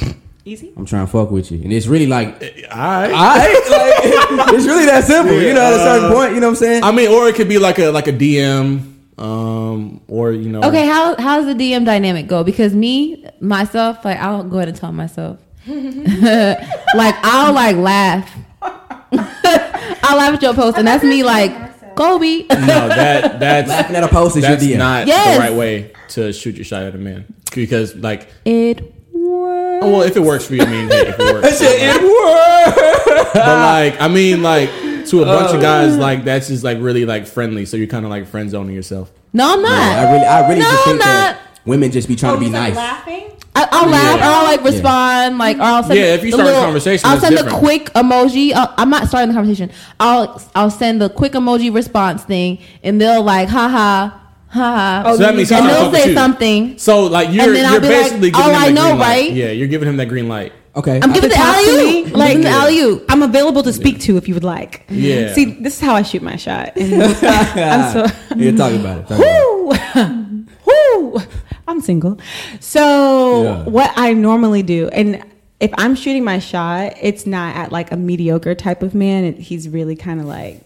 [0.47, 0.71] Easy.
[0.77, 2.27] I'm trying to fuck with you," and it's really like,
[2.71, 3.12] All right.
[3.12, 5.34] "Alright," like, it's really that simple.
[5.41, 6.84] You know, at a certain Uh, point, you know what I'm saying?
[6.84, 10.62] I mean, or it could be like a like a DM, um, or you know.
[10.62, 12.43] Okay, how how's the DM dynamic go?
[12.43, 18.31] Because me myself, like I'll go ahead and tell myself, like I'll like laugh,
[18.62, 21.51] I'll laugh at your post, and that's me like
[21.95, 22.45] Kobe.
[22.49, 24.77] No, that that's Laughing at a post is your that's DM.
[24.77, 25.38] not Yes.
[25.38, 28.91] the right way to shoot your shot at a man because like, it works.
[29.86, 31.62] Oh, well, if it works for you, I mean, hey, if it works.
[31.62, 33.32] it works.
[33.34, 34.69] but like, I mean, like
[35.08, 35.62] to a bunch of oh.
[35.62, 37.65] guys, like that's just like really like friendly.
[37.65, 39.12] So you're kind of like friend zoning yourself.
[39.34, 39.71] No, I'm not.
[39.71, 41.60] I really, I really no, just think I'm that not.
[41.67, 42.76] women just be trying to be oh, nice.
[42.76, 43.32] Laughing.
[43.58, 45.98] I, I'll laugh, or I'll like respond, like, or I'll send.
[45.98, 47.58] Yeah, if you the start a conversation, I'll that's send different.
[47.58, 48.52] a quick emoji.
[48.54, 49.71] I'll, I'm not starting the conversation.
[49.98, 54.12] I'll I'll send the quick emoji response thing, and they'll like, haha,
[54.56, 55.12] haha.
[55.13, 56.15] So that means he's and trying to they'll say you.
[56.15, 56.78] something.
[56.78, 58.74] So like you're And then I'll you're be like, basically "Oh, giving him I that
[58.74, 59.08] know, green light.
[59.08, 60.54] right?" Yeah, you're giving him that green light.
[60.76, 61.00] Okay.
[61.02, 62.06] I'm giving the to alley oop.
[62.08, 63.06] like- Like the alley oop.
[63.08, 64.84] I'm available to speak to if you would like.
[64.89, 65.34] Yeah.
[65.34, 66.74] See, this is how I shoot my shot.
[66.76, 68.06] And I'm so.
[68.36, 69.08] yeah, talk about it.
[69.08, 70.46] Talk about it.
[70.65, 71.06] Woo!
[71.13, 71.22] Woo!
[71.68, 72.20] I'm single.
[72.60, 73.63] So Yeah.
[73.70, 75.24] what I normally do, and
[75.62, 79.24] if I'm shooting my shot, it's not at like a mediocre type of man.
[79.24, 80.62] It, he's really kind of like.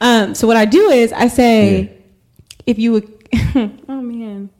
[0.00, 1.88] Um, so what I do is I say, Yeah.
[2.66, 3.28] if you would,
[3.88, 4.50] oh man,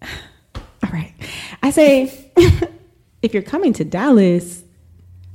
[0.02, 1.12] all right,
[1.62, 2.30] I say,
[3.22, 4.62] if you're coming to Dallas,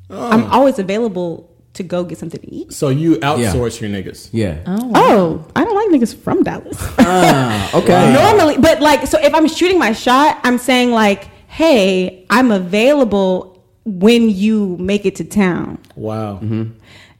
[0.10, 2.71] I'm always available to go get something to eat.
[2.71, 4.30] So you outsource your niggas.
[4.32, 4.63] Yeah.
[4.65, 6.78] Oh, I don't like niggas from Dallas.
[7.00, 8.13] Ah, okay.
[8.13, 13.62] Normally, but like, so if I'm shooting my shot, I'm saying like, hey, I'm available
[13.84, 15.80] when you make it to town.
[15.95, 16.39] Wow.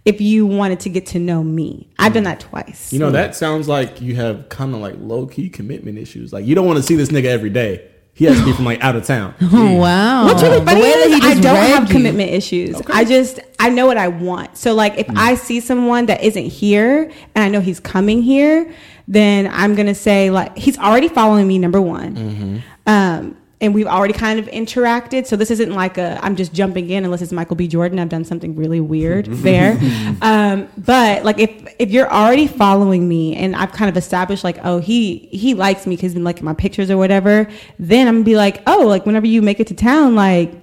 [0.06, 2.94] If you wanted to get to know me, I've done that twice.
[2.94, 3.36] You know, that mm.
[3.36, 6.32] sounds like you have kind of like low key commitment issues.
[6.32, 7.90] Like you don't want to see this nigga every day.
[8.16, 9.36] He has to be from like out of town.
[9.42, 9.80] Oh, mm.
[9.80, 10.26] wow.
[10.26, 11.92] What's really The funny is that is he I just don't have you.
[11.92, 12.82] commitment issues.
[12.88, 14.58] I just I know what I want.
[14.58, 15.18] So like if mm.
[15.18, 18.74] I see someone that isn't here and I know he's coming here,
[19.08, 21.60] then I'm gonna say like he's already following me.
[21.60, 22.58] Number one, mm-hmm.
[22.88, 25.26] um, and we've already kind of interacted.
[25.26, 27.68] So this isn't like a I'm just jumping in unless it's Michael B.
[27.68, 28.00] Jordan.
[28.00, 29.78] I've done something really weird there.
[30.22, 34.58] Um, but like if if you're already following me and I've kind of established like
[34.64, 37.48] oh he he likes me because he's been liking my pictures or whatever,
[37.80, 40.54] then I'm gonna be like oh like whenever you make it to town like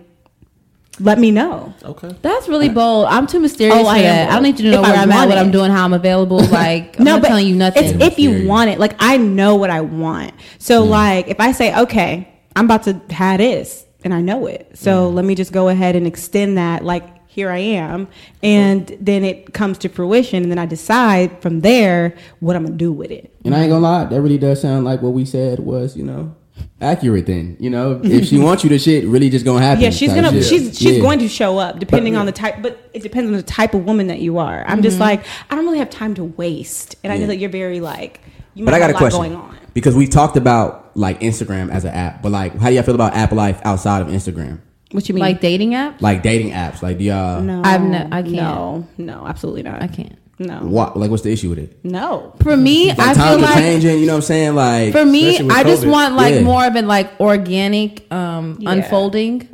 [1.00, 1.72] let me know.
[1.82, 2.14] Okay.
[2.20, 3.06] That's really bold.
[3.06, 4.30] I'm too mysterious Oh, for I am that.
[4.30, 5.84] I don't need you to know If where I'm at, want what I'm doing, how
[5.86, 6.42] I'm available.
[6.50, 7.84] Like, I'm not telling you nothing.
[7.84, 8.78] It's if you want it.
[8.78, 10.34] Like I know what I want.
[10.58, 14.70] So like if I say, okay, I'm about to have this and I know it.
[14.74, 18.08] So let me just go ahead and extend that like here I am.
[18.42, 22.76] And then it comes to fruition and then I decide from there what I'm gonna
[22.76, 23.34] do with it.
[23.44, 26.04] And I ain't gonna lie, that really does sound like what we said was, you
[26.04, 26.34] know,
[26.82, 27.26] accurate.
[27.26, 29.82] Then you know, if she wants you, the shit really just gonna happen.
[29.82, 30.44] Yeah, she's gonna shit.
[30.44, 31.02] she's she's Yeah.
[31.02, 33.86] going to show up depending on the type but it depends on the type of
[33.86, 34.64] woman that you are.
[34.66, 35.02] I'm just mm-hmm.
[35.02, 36.96] like, I don't really have time to waste.
[37.02, 38.20] And I know that you're very like
[38.54, 39.56] you But I got a a question going on.
[39.74, 42.94] because we talked about like Instagram as an app, but like, how do y'all feel
[42.94, 44.58] about app life outside of Instagram?
[44.92, 45.22] What you mean?
[45.22, 46.00] like dating apps.
[46.02, 47.40] Like dating apps, like do y'all?
[47.40, 48.32] no, I've ne- I can't.
[48.34, 49.80] No, no, absolutely not.
[49.82, 50.18] I can't.
[50.38, 50.96] No, What?
[50.98, 51.78] Like, what's the issue with it?
[51.84, 52.34] no.
[52.42, 53.98] For me, Like I feel times are like changing.
[54.00, 54.54] You know what I'm saying?
[54.54, 55.90] Like, for me, I just COVID.
[55.90, 56.40] want like Yeah.
[56.42, 58.72] more of an like organic um, Yeah.
[58.72, 59.48] unfolding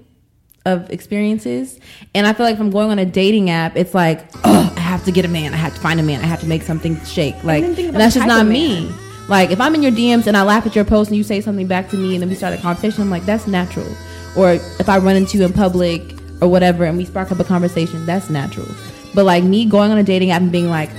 [0.64, 1.78] of experiences.
[2.14, 4.67] And I feel like if I'm going on a dating app, it's like, oh, I
[4.88, 5.54] have to get a man.
[5.54, 6.22] I have to find a man.
[6.22, 7.42] I have to make something shake.
[7.44, 8.92] Like, and that's just not me.
[9.28, 11.40] Like, if I'm in your DMs and I laugh at your post and you say
[11.40, 13.86] something back to me and then we start a conversation, I'm like, that's natural.
[14.36, 16.02] Or if I run into you in public
[16.40, 18.68] or whatever and we spark up a conversation, that's natural.
[19.14, 20.90] But like me going on a dating app and being like,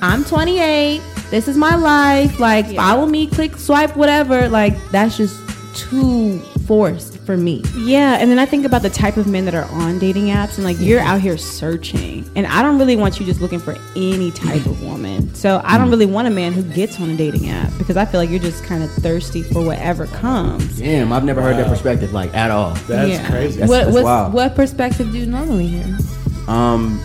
[0.00, 1.02] I'm 28.
[1.30, 2.38] This is my life.
[2.38, 4.48] Like, follow me, click, swipe, whatever.
[4.48, 5.38] Like, that's just
[5.74, 7.62] too forced for me.
[7.76, 10.56] Yeah, and then I think about the type of men that are on dating apps,
[10.56, 13.76] and like you're out here searching, and I don't really want you just looking for
[13.96, 15.34] any type of woman.
[15.34, 18.04] So I don't really want a man who gets on a dating app because I
[18.06, 20.78] feel like you're just kind of thirsty for whatever comes.
[20.78, 22.74] damn, I've never heard that perspective like at all.
[22.86, 23.28] That's Yeah.
[23.28, 23.60] crazy.
[23.60, 24.32] That's- what that's what, wild.
[24.32, 25.98] what perspective do you normally hear?
[26.46, 27.02] Um,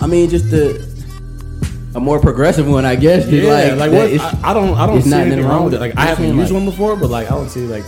[0.00, 0.86] I mean, just the
[1.96, 3.26] a more progressive one, I guess.
[3.26, 4.44] Yeah, like, that what?
[4.44, 4.76] I, I don't.
[4.76, 5.80] I don't see anything wrong wrong with it.
[5.80, 5.96] Like.
[5.96, 6.54] I haven't used saying?
[6.54, 7.84] one before, but like I don't see like.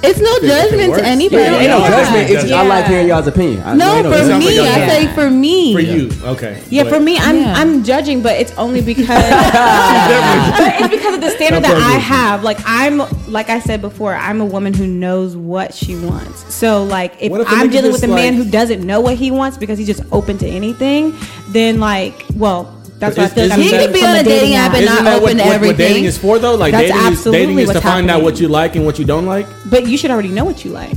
[0.00, 1.42] It's no If it judgment to anybody.
[1.42, 2.30] Yeah, ain't no judgment.
[2.30, 3.62] It's just, I like hearing y'all's opinion.
[3.64, 4.88] I, No, ain't for sounds like me, I judge.
[4.90, 5.72] say for me.
[5.74, 6.62] For you, okay.
[6.70, 7.54] Yeah, But- for me, I'm Yeah.
[7.56, 12.44] I'm judging, but it's only because but it's because of the standard that I have.
[12.44, 16.54] Like I'm, like I said before, I'm a woman who knows what she wants.
[16.54, 18.86] So like, if, What if a I'm dealing with just, a man like- who doesn't
[18.86, 21.12] know what he wants because he's just open to anything,
[21.48, 23.58] then like, well, that's what I feel is- like.
[23.60, 25.36] isn't I'm that- getting He could be on a dating app and not what, open
[25.36, 25.76] to what, what everything.
[25.76, 26.54] dating is for though?
[26.56, 28.98] Like That's dating is, absolutely dating is to find out what you like and what
[28.98, 29.46] you don't like.
[29.70, 30.94] But you should already know what you like.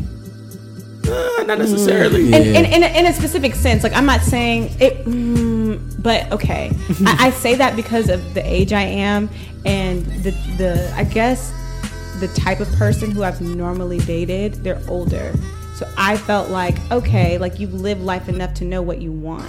[1.08, 2.24] Uh, not necessarily.
[2.30, 2.38] Yeah.
[2.38, 3.84] in, in, in, a, in a specific sense.
[3.84, 6.72] Like I'm not saying it, mm, but okay.
[7.06, 9.30] I, I say that because of the age I am
[9.66, 11.52] and the the I guess
[12.20, 14.64] the type of person who I've normally dated.
[14.64, 15.34] They're older,
[15.76, 19.46] so I felt like okay, like you've lived life enough to know what you want.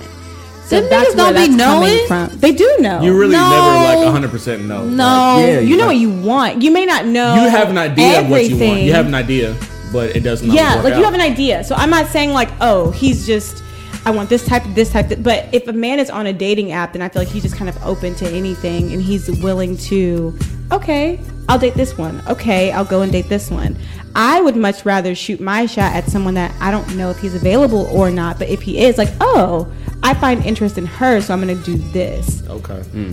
[0.66, 2.06] So Them that's niggas don't be knowing?
[2.06, 2.28] from.
[2.38, 3.02] They do know.
[3.02, 3.50] You really No.
[3.50, 4.84] never like 100 percent know.
[4.86, 5.38] No.
[5.38, 6.62] Yeah, you know like- what you want.
[6.62, 7.34] You may not know.
[7.34, 8.80] you have an idea of what you want.
[8.82, 9.54] You have an idea,
[9.92, 10.50] but it doesn't.
[10.50, 13.62] yeah work like you have an idea so i'm not saying like oh he's just
[14.06, 16.32] i want this type of this type Of, but if a man is on a
[16.32, 19.30] dating app then i feel like he's just kind of open to anything and he's
[19.42, 20.34] willing to
[20.72, 21.20] okay
[21.50, 23.76] i'll date this one okay i'll go and date this one
[24.16, 27.34] i would much rather shoot my shot at someone that i don't know if he's
[27.34, 29.70] available or not but if he is like oh
[30.02, 32.80] i find interest in her so i'm gonna do this Okay.
[32.80, 33.12] Hmm.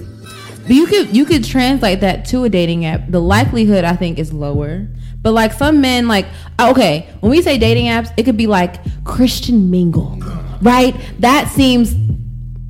[0.63, 3.09] But you could you could translate that to a dating app.
[3.09, 4.87] The likelihood I think is lower.
[5.21, 6.27] But like some men, like
[6.59, 10.17] uh, okay, when we say dating apps, it could be like Christian mingle,
[10.61, 10.95] right?
[11.19, 11.95] That seems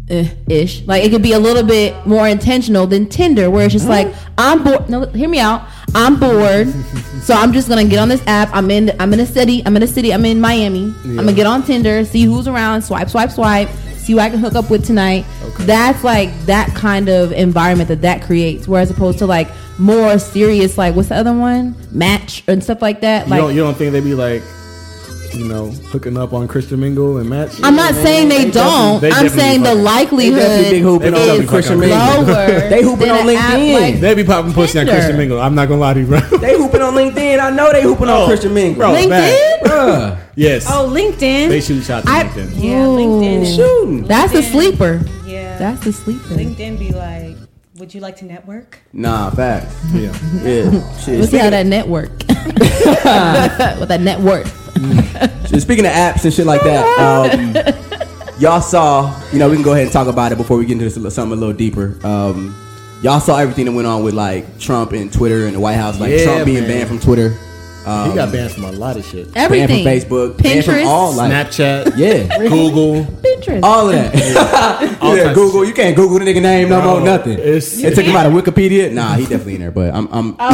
[0.10, 0.84] eh, ish.
[0.84, 4.10] Like it could be a little bit more intentional than Tinder, where it's just mm-hmm.
[4.10, 4.90] like I'm bored.
[4.90, 5.68] No, hear me out.
[5.94, 6.70] I'm bored,
[7.22, 8.50] so I'm just gonna get on this app.
[8.54, 8.96] I'm in.
[9.00, 9.62] I'm in a city.
[9.66, 10.14] I'm in a city.
[10.14, 10.94] I'm in Miami.
[11.04, 13.70] I'm gonna get on Tinder, see who's around, swipe, swipe, swipe,
[14.14, 15.26] who I can hook up with tonight.
[15.60, 20.78] That's like that kind of environment that that creates, whereas opposed to like more serious,
[20.78, 23.26] like what's the other one, match and stuff like that.
[23.26, 23.56] You Like don't.
[23.56, 24.42] You don't think they'd be like
[25.34, 27.52] you know, hooking up on Christian Mingle and Match.
[27.64, 29.00] I'm not saying they, don't.
[29.02, 32.34] they I'm saying the fucking- They likelihood definitely big hooping They on Christian fucking Mingle.
[32.34, 32.70] lower.
[32.70, 33.74] They hooping on LinkedIn.
[33.82, 35.40] like They be popping pussy on Christian Mingle.
[35.40, 36.20] I'm not gonna lie to you, bro.
[36.20, 37.40] They hooping on LinkedIn.
[37.40, 38.80] I know they hooping on Christian Mingle.
[38.80, 38.94] bro.
[38.94, 39.10] LinkedIn.
[39.10, 39.62] bad.
[39.64, 40.66] Bruh, yes.
[40.70, 41.50] Oh, LinkedIn.
[41.50, 42.52] They shoot shots on I- LinkedIn.
[42.56, 43.56] Yeah, LinkedIn.
[43.56, 44.04] shooting.
[44.06, 45.02] That's a sleeper.
[45.26, 45.58] Yeah.
[45.58, 46.34] That's a sleeper.
[46.36, 47.36] LinkedIn be like,
[47.78, 48.80] would you like to network?
[48.94, 49.76] Nah, facts.
[49.94, 50.12] Yeah.
[50.44, 51.20] Yeah, shit.
[51.20, 52.10] Let's see how that network.
[53.80, 54.48] With that net worth.
[54.48, 54.59] Shit,
[55.60, 59.14] Speaking of apps and shit like that, um, y'all saw.
[59.32, 61.14] You know, we can go ahead and talk about it before we get into this,
[61.16, 61.96] something a little deeper.
[62.04, 62.56] Um,
[63.02, 66.00] y'all saw everything that went on with like Trump and Twitter and the White House,
[66.00, 66.70] like Yeah, Trump being man.
[66.70, 67.38] banned from Twitter,
[67.86, 69.30] um, He got banned from a lot of shit.
[69.36, 69.84] Everything.
[69.86, 70.86] banned from Facebook, banned from Pinterest.
[70.86, 73.06] all like Snapchat, yeah, Google.
[73.06, 73.64] Pinterest.
[73.64, 74.16] all of that.
[75.02, 75.66] All yeah, types Google.
[75.66, 77.06] You can't Google the nigga name no Bro, more.
[77.06, 77.40] Nothing.
[77.40, 78.92] it's- it took him out of Wikipedia.
[78.92, 79.72] Nah, he definitely in there.
[79.72, 80.08] But I'm.
[80.12, 80.36] I'm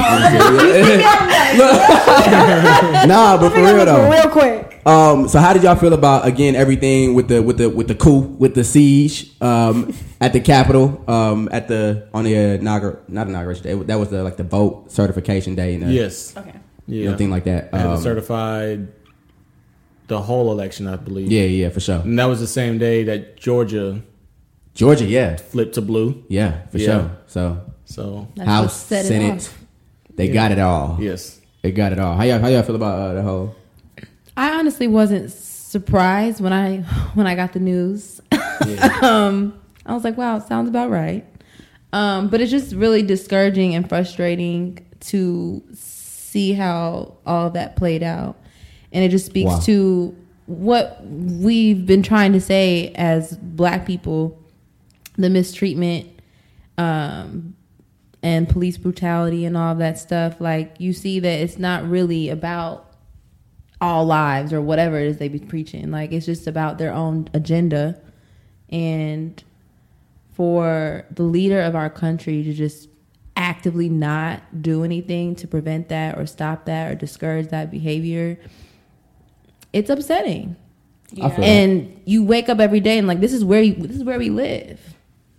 [3.08, 4.10] nah, but for real though.
[4.10, 4.82] Real quick.
[4.86, 7.96] Um, so how did y'all feel about again everything with the with the with the
[7.96, 13.28] coup with the siege um, at the Capitol um, at the on the inaugural not
[13.28, 16.38] inauguration day that was the like the vote certification day and the, Yes.
[16.38, 16.54] Okay.
[16.88, 17.06] Yeah.
[17.06, 17.72] everything like that.
[17.72, 18.88] They had Um, certified
[20.08, 21.32] the whole election, I believe.
[21.32, 22.00] yeah, yeah, for sure.
[22.02, 24.02] And that was the same day that Georgia
[24.76, 26.24] Georgia, yeah, flipped to blue.
[26.28, 26.86] yeah, for Yeah.
[26.86, 27.12] sure.
[27.28, 29.64] So So That's House, set Senate, off.
[30.16, 30.98] they got it all.
[31.00, 31.40] yes.
[31.62, 32.16] They got it all.
[32.16, 33.56] How y'all how y'all feel about uh, the whole?
[34.38, 36.78] I honestly wasn't surprised when I
[37.16, 38.22] when I got the news.
[39.02, 39.54] um,
[39.86, 41.26] I was like, wow, it sounds about right.
[41.94, 45.64] Um, but it's just really discouraging and frustrating to
[46.36, 48.36] see how all that played out.
[48.92, 49.60] And it just speaks Wow.
[49.62, 50.16] to
[50.48, 54.38] what we've been trying to say as black people
[55.18, 56.10] the mistreatment
[56.78, 57.56] um,
[58.22, 60.42] and police brutality and all that stuff.
[60.42, 62.92] Like, you see that it's not really about
[63.80, 65.90] all lives or whatever it is they be preaching.
[65.90, 68.02] Like it's just about their own agenda.
[68.70, 69.42] And
[70.34, 72.90] for the leader of our country to just
[73.36, 78.40] actively not do anything to prevent that or stop that or discourage that behavior,
[79.74, 80.56] it's upsetting.
[81.14, 81.40] I feel that.
[81.44, 84.18] And you wake up every day and like this is where you this is where
[84.20, 84.80] we live.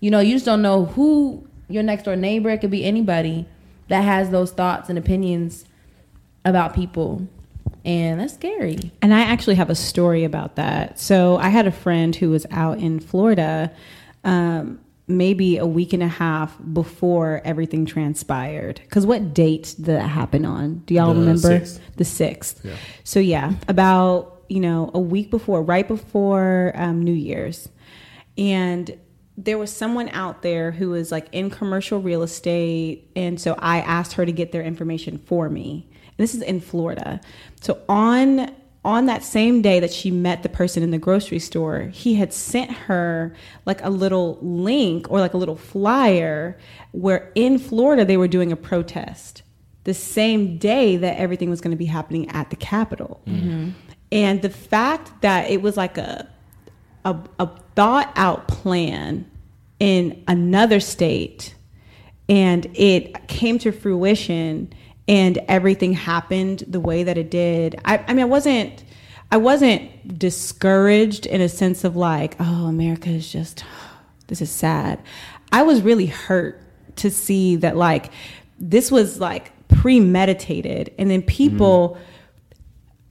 [0.01, 3.47] You know, you just don't know who your next door neighbor, it could be anybody
[3.89, 5.65] that has those thoughts and opinions
[6.45, 7.27] about people.
[7.85, 8.93] And that's scary.
[9.01, 10.99] And I actually have a story about that.
[10.99, 13.73] So I had a friend who was out in Florida,
[14.25, 18.81] um, maybe a week and a half before everything transpired.
[18.83, 20.79] Because what date did that happen on?
[20.87, 21.61] Do y'all The remember?
[21.61, 21.79] 6th.
[21.97, 22.61] The sixth.
[22.65, 22.75] Yeah.
[23.05, 27.69] So yeah, about you know a week before, right before um, New Year's,
[28.39, 28.99] and
[29.39, 33.81] there was someone out there who was like in commercial real estate, and so I
[33.81, 35.87] asked her to get their information for me.
[35.91, 37.21] And this is in Florida.
[37.61, 38.51] So on
[38.87, 42.33] on that same day that she met the person in the grocery store, he had
[42.33, 43.35] sent her
[43.67, 46.57] like a little link or like a little flyer
[46.93, 49.43] where in Florida they were doing a protest
[49.83, 53.21] the same day that everything was going to be happening at the Capitol.
[53.27, 53.71] Mm-hmm.
[54.13, 56.29] And the fact that it was like a,
[57.05, 59.29] a, a thought out plan
[59.81, 61.57] in another state
[62.29, 64.73] and it came to fruition
[65.09, 67.81] and everything happened the way that it did.
[67.85, 68.85] I, I mean, I wasn't.
[69.29, 73.65] I wasn't discouraged in a sense of like, oh, America is just,
[74.29, 75.03] this is sad.
[75.51, 76.63] I was really hurt
[76.97, 78.13] to see that like
[78.61, 82.03] this was like premeditated and then people mm-hmm.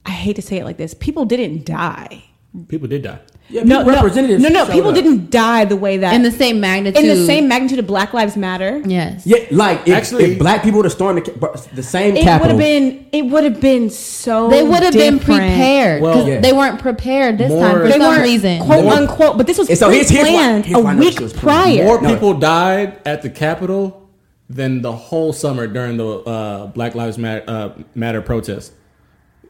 [0.06, 2.24] I hate to say it like this, people didn't die.
[2.68, 3.18] People did die.
[3.48, 4.94] Yeah, No, people- no, no, no, people up.
[4.96, 7.00] didn't die the way that In the same magnitude.
[7.00, 8.82] in the same magnitude of Black Lives Matter.
[8.84, 9.22] Yes.
[9.24, 12.48] Yeah, like if, Actually- if black people would have stormed the, the same It would
[12.50, 16.02] have been it would have been so They would have been prepared.
[16.02, 16.40] Well- 'cause Yeah.
[16.40, 18.62] they weren't prepared this More- time for They some reason.
[18.62, 20.96] quote More- unquote, but this was so here's- here's why- planned here's why I a
[20.96, 21.84] know week was prior.
[21.84, 22.08] More No.
[22.12, 24.02] people died at the Capitol
[24.50, 28.72] than the whole summer during the uh, Black Lives Matter, uh, Matter protest.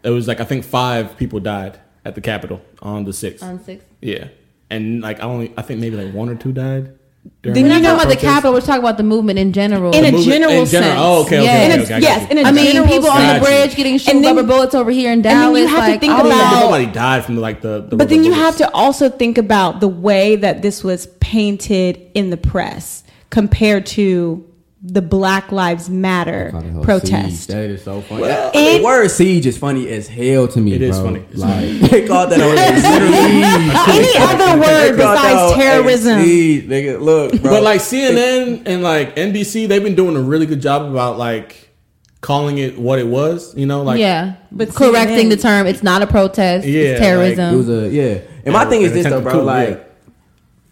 [0.03, 3.43] It was like I think five people died at the Capitol on the sixth.
[3.43, 3.85] On six.
[4.01, 4.29] Yeah,
[4.71, 6.93] and like I only I think maybe like one or two died.
[7.43, 8.17] Then you know- talking about the.
[8.17, 8.53] Capitol.
[8.53, 9.91] We're talking about the movement in general.
[9.93, 11.01] in a movement- general in general- sense.
[11.01, 11.65] oh, okay, okay, Yeah.
[11.65, 12.29] In okay, a- okay, I yes, you.
[12.39, 14.75] in a I mean, general people on the bridge getting shot And then- rubber bullets
[14.77, 15.45] over here in Dallas.
[15.49, 16.61] And then you have to like, think all about- that.
[16.63, 17.85] Nobody died from like the.
[17.89, 21.09] the But then you rubber have to also think about the way that this was
[21.19, 24.45] painted in the press compared to
[24.89, 27.37] the Black Lives Matter Call the whole protest.
[27.45, 27.47] siege.
[27.49, 28.23] That is so funny.
[28.23, 30.75] Well, the word siege is funny as hell to me.
[30.75, 31.07] It is bro.
[31.07, 31.25] funny.
[31.35, 32.57] Like they called that on
[33.97, 36.23] Any other word besides terrorism?
[36.23, 37.51] Siege, nigga, look, bro.
[37.51, 41.69] But like CNN and like NBC, they've been doing a really good job about like
[42.21, 43.57] calling it what it was.
[43.57, 45.67] You know, like yeah, But but correcting CNN the term.
[45.67, 46.67] It's not a protest.
[46.67, 47.55] Yeah, it's terrorism.
[47.55, 48.19] It was a yeah.
[48.45, 49.33] And my Yeah, thing is this though, bro.
[49.33, 49.83] coup, Like, yeah.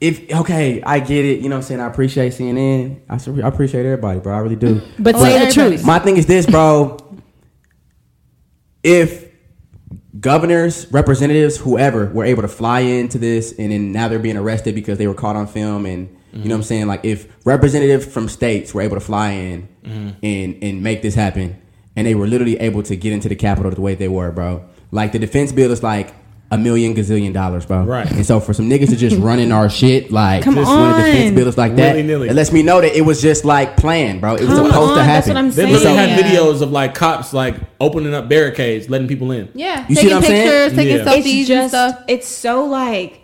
[0.01, 1.41] If okay, I get it.
[1.41, 1.81] You know what I'm saying?
[1.81, 3.01] I appreciate CNN.
[3.09, 4.35] I, I appreciate everybody, bro.
[4.35, 4.81] I really do.
[4.99, 5.85] But say the truth.
[5.85, 6.99] My thing is this, bro.
[8.83, 9.33] If
[10.21, 14.75] governors, representatives, whoever were able to fly into this and then now they're being arrested
[14.75, 16.87] because they were caught on film and you know what I'm saying?
[16.87, 20.11] Like if representatives from states were able to fly in mm-hmm.
[20.23, 21.63] and and make this happen
[21.95, 24.65] and they were literally able to get into the Capitol the way they were, bro.
[24.91, 26.13] Like the defense bill is like
[26.51, 27.83] a million gazillion dollars, bro.
[27.85, 28.09] Right.
[28.13, 30.91] And so for some niggas to just run in our shit, like Come just when
[30.91, 31.35] a defense on.
[31.35, 32.29] bill is like that, Willy-nilly.
[32.29, 34.35] it lets me know that it was just like planned, bro.
[34.37, 35.31] It was Come supposed on, to that's happen.
[35.35, 35.73] what I'm they saying.
[35.73, 36.07] literally Yeah.
[36.07, 39.49] had videos of like cops like opening up barricades, letting people in.
[39.55, 40.49] yeah, You see taking what I'm saying?
[40.49, 41.05] pictures, taking Yeah.
[41.05, 42.05] selfies it's just and stuff.
[42.09, 43.21] it's so like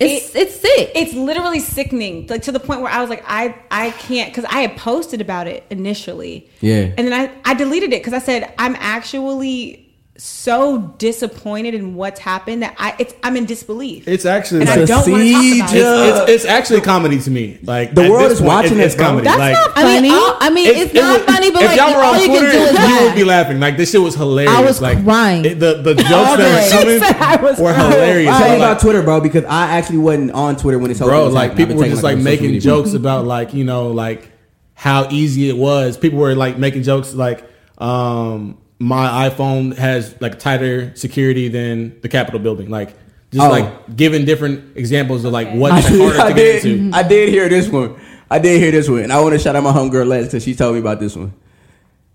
[0.00, 0.90] It's it- it's sick.
[0.96, 4.44] it's literally sickening like to the point where i was like i i can't because
[4.50, 6.88] i had posted about it initially Yeah.
[6.98, 9.83] and then i i deleted it because i said i'm actually
[10.16, 14.78] so disappointed in what's happened that i it's i'm in disbelief It's actually and like,
[14.78, 17.58] i don't want to talk about it it's, it's actually comedy to me.
[17.64, 19.06] Like The world is point, watching it's, bro.
[19.06, 19.24] comedy.
[19.24, 20.10] That's like, not I mean, funny.
[20.10, 22.14] all- I mean, if it's it not was- funny, but if like y'all were all
[22.14, 23.02] on you Twitter, can do is you laugh.
[23.02, 23.60] would be laughing.
[23.60, 24.54] Like this shit was hilarious.
[24.54, 25.44] I was like, crying.
[25.44, 27.90] it- the the jokes that were She I coming was were crying.
[27.92, 28.30] hilarious.
[28.36, 31.08] Tell me Bro, about Twitter, bro, because I actually wasn't on Twitter when this whole
[31.08, 34.30] bro, was like people were just like making jokes about like you know like
[34.74, 35.96] how easy it was.
[35.96, 37.44] People were like making jokes like
[37.78, 42.70] um my iPhone has like tighter security than the Capitol building.
[42.70, 42.90] Like
[43.30, 43.50] just Oh.
[43.50, 45.58] like giving different examples of like Okay.
[45.58, 46.72] what's I, harder I to get did.
[46.78, 46.96] into.
[46.96, 47.96] I did hear this one.
[48.30, 50.42] I did hear this one, and I want to shout out my homegirl Les because
[50.44, 51.32] she told me about this one.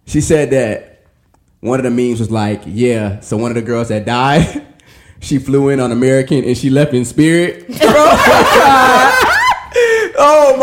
[0.06, 1.04] She said that
[1.62, 4.66] one of the memes was like, "Yeah, so one of the girls that died,
[5.20, 9.29] she flew in on American and she left in Spirit." oh my god!
[10.22, 10.56] Oh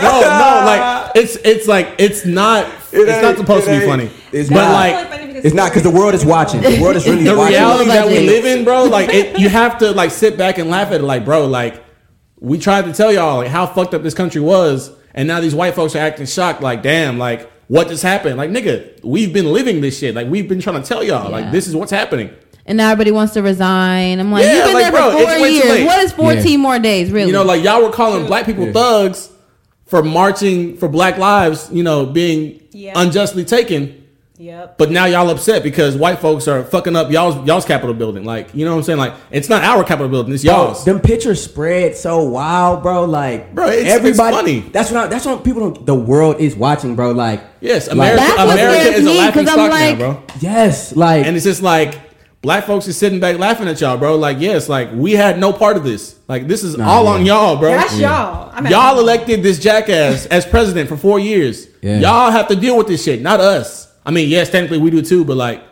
[0.00, 3.84] no, no, like it's it's like it's not It it's not ain't- supposed to be
[3.86, 4.10] funny.
[4.32, 4.72] It's but not.
[4.72, 6.60] like It's not because the world is watching.
[6.60, 7.54] The world is really the watching.
[7.54, 10.68] reality that we live in, bro, like it, you have to like sit back and
[10.70, 11.04] laugh at it.
[11.04, 11.82] Like, bro, like
[12.40, 15.54] we tried to tell y'all like how fucked up this country was, and now these
[15.54, 16.60] white folks are acting shocked.
[16.62, 18.36] Like, damn, like what just happened?
[18.36, 20.14] Like, nigga, we've been living this shit.
[20.14, 22.30] Like, we've been trying to tell y'all, like this is what's happening.
[22.68, 24.20] And now everybody wants to resign.
[24.20, 25.86] I'm like, Yeah, you've been like, there for it's four years.
[25.86, 26.56] What is 14 Yeah.
[26.58, 27.26] more days, really?
[27.28, 29.30] You know, like y'all were calling black people thugs
[29.86, 31.68] for marching for Black Lives.
[31.72, 32.92] You know, being Yeah.
[32.94, 33.94] unjustly taken.
[34.40, 38.22] yep But now y'all upset because white folks are fucking up y'all's y'all's Capitol building.
[38.24, 38.98] Like, you know what I'm saying?
[39.00, 40.84] Like, it's not our Capitol building, it's y'all's.
[40.84, 43.04] them pictures spread so wild, bro.
[43.04, 44.36] Like, Bro, it's- it's everybody.
[44.36, 44.60] funny.
[44.72, 45.04] That's what.
[45.04, 45.70] I, that's what people.
[45.70, 47.10] Don't, the world is watching, bro.
[47.12, 49.98] Like, Yes, like, America, That's what America is a me, laughing 'cause I'm stock like-
[49.98, 50.22] now, bro.
[50.40, 51.98] Yes, like, And it's just like
[52.42, 54.16] black folks is sitting back laughing at y'all, bro.
[54.16, 56.18] Like, yes, like we had no part of this.
[56.28, 57.10] Like, this is all yeah.
[57.10, 57.70] on y'all, bro.
[57.70, 58.98] that's y'all I'm Y'all home.
[58.98, 61.68] elected this jackass as president for four years.
[61.80, 62.00] Yeah.
[62.00, 63.92] Y'all have to deal with this shit, not us.
[64.04, 65.62] I mean, yes, technically we do too, but like,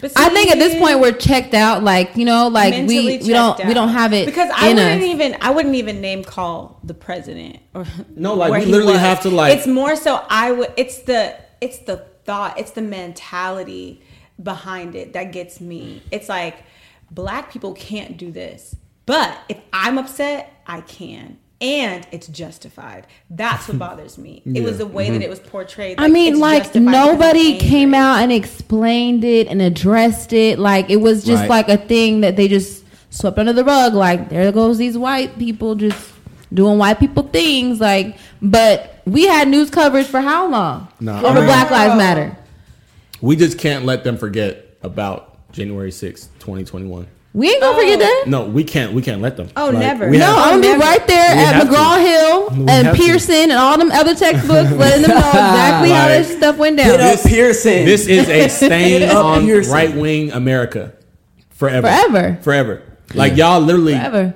[0.00, 1.82] But I think at this point we're checked out.
[1.82, 4.76] Like you know, like we we don't checked we don't have it because I in
[4.76, 5.08] wouldn't us.
[5.08, 9.22] even I wouldn't even name call the president or No, like, where we literally have
[9.22, 14.02] to, like- it's more so I would it's the it's the thought it's the mentality
[14.42, 16.56] behind it that gets me it's like
[17.10, 18.74] black people can't do this
[19.06, 24.78] but if I'm upset I can and it's justified that's what bothers me it was
[24.78, 25.14] the way Mm-hmm.
[25.14, 30.32] that it was portrayed I mean, like nobody came out and explained it and addressed
[30.32, 30.58] it.
[30.58, 31.50] Like it was just Right.
[31.50, 33.92] like a thing that they just swept under the rug.
[33.94, 36.12] Like there goes these white people just
[36.54, 37.78] doing white people things.
[37.80, 40.88] Like, but we had news coverage for how long?
[41.00, 42.36] Nah, over I mean- Black Lives Matter.
[43.20, 47.06] We just can't let them forget about January sixth, 2021.
[47.32, 48.02] We ain't gonna forget oh.
[48.02, 48.24] that.
[48.26, 48.92] No, we can't.
[48.92, 49.50] We can't let them.
[49.56, 50.08] Oh, never.
[50.10, 51.72] we No, have- I'm gonna be right there We at have to.
[51.72, 53.02] McGraw Hill We and have to.
[53.02, 56.86] Pearson and all them other textbooks, letting them know exactly how this stuff went down.
[56.86, 57.84] Hit up Pearson.
[57.84, 59.72] This is a stain Up on Pearson.
[59.72, 60.92] right wing America
[61.50, 61.86] forever.
[61.86, 62.38] Forever.
[62.42, 62.82] Forever.
[63.14, 64.34] Like y'all literally Forever.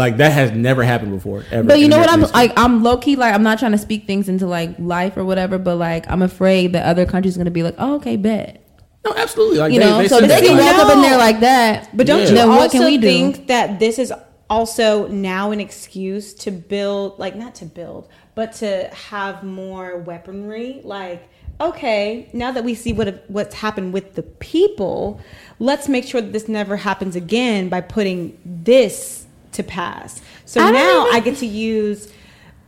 [0.00, 1.44] Like that has never happened before.
[1.50, 1.68] Ever.
[1.68, 2.10] But you know what?
[2.10, 2.34] I'm history.
[2.34, 5.24] like, I'm low key like, I'm not trying to speak things into like life or
[5.24, 8.64] whatever, but like, I'm afraid that other countries gonna be like, oh, okay, bet.
[9.04, 9.58] No, absolutely.
[9.58, 12.06] Like You they, know, they so they can walk up in there like that, But
[12.06, 12.28] don't Yeah.
[12.28, 13.06] you then also what can we do?
[13.06, 14.12] think that this is
[14.48, 20.80] also now an excuse to build, like not to build, but to have more weaponry?
[20.82, 21.28] Like,
[21.60, 25.20] okay, now that we see what what's happened with the people,
[25.58, 30.20] let's make sure that this never happens again by putting this to pass.
[30.44, 32.08] So I now even- I get to use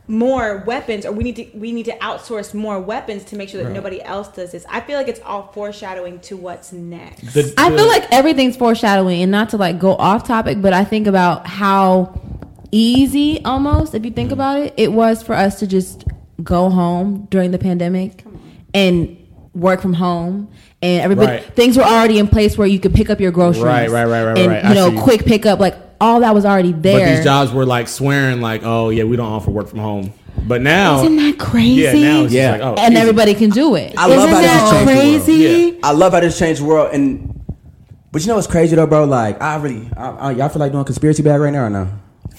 [0.05, 3.63] more weapons or we need to we need to outsource more weapons to make sure
[3.63, 4.65] that nobody else does this.
[4.69, 7.33] I feel like it's all foreshadowing to what's next.
[7.33, 10.83] The- I feel like everything's foreshadowing, and not to like go off topic, but I
[10.83, 12.19] think about how
[12.71, 16.03] easy almost, if you think about it, it was for us to just
[16.43, 18.25] go home during the pandemic
[18.73, 19.15] and
[19.53, 20.49] work from home
[20.81, 21.43] and everybody Right.
[21.55, 23.63] things were already in place where you could pick up your groceries.
[23.63, 24.65] Right, right, right, right, And right.
[24.65, 26.99] You know, quick pickup, like all that was already there.
[26.99, 30.13] But these jobs were like swearing, like, "Oh yeah, we don't offer work from home."
[30.45, 31.81] But now, Isn't that crazy?
[31.81, 32.51] yeah, now it's Yeah.
[32.57, 33.01] just like, oh, and easy.
[33.01, 33.93] everybody can do it.
[33.97, 35.25] I love Isn't how this that has changed the world.
[35.25, 35.73] crazy?
[35.73, 35.79] Yeah.
[35.83, 37.41] I love how this changed the world, and
[38.11, 39.05] but you know what's crazy though, bro?
[39.05, 41.87] Like I really, I, I, y'all feel like doing conspiracy bag right now or no?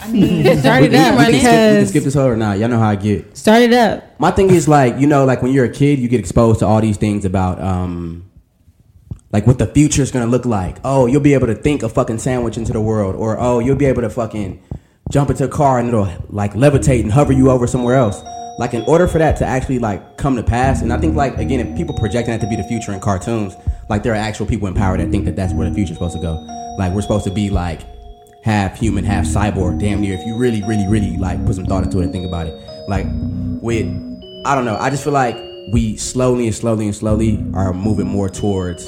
[0.02, 2.26] I mean, start We, it we, up we can skip, we can skip this whole
[2.26, 2.59] or not.
[2.59, 3.36] Y'all know how I get.
[3.36, 4.18] start it up.
[4.20, 6.66] My thing is like you know, like when you're a kid, you get exposed to
[6.66, 8.24] all these things about um,
[9.35, 10.76] like what the future is gonna look like.
[10.85, 13.74] Oh, you'll be able to think a fucking sandwich into the world, or oh, you'll
[13.74, 14.62] be able to fucking
[15.11, 18.22] jump into a car and it'll like levitate and hover you over somewhere else.
[18.61, 21.37] Like in order for that to actually like come to pass, and I think like
[21.39, 23.57] again, if people projecting that to be the future in cartoons,
[23.91, 26.14] like there are actual people in power that think that that's where the future's supposed
[26.14, 26.35] to go.
[26.78, 27.80] Like we're supposed to be like
[28.45, 30.14] half human, half cyborg, damn near.
[30.14, 32.55] If you really, really, really like put some thought into it and think about it,
[32.89, 33.07] like
[33.61, 33.87] with,
[34.47, 34.76] I don't know.
[34.76, 35.35] I just feel like
[35.72, 38.87] we slowly and slowly and slowly are moving more towards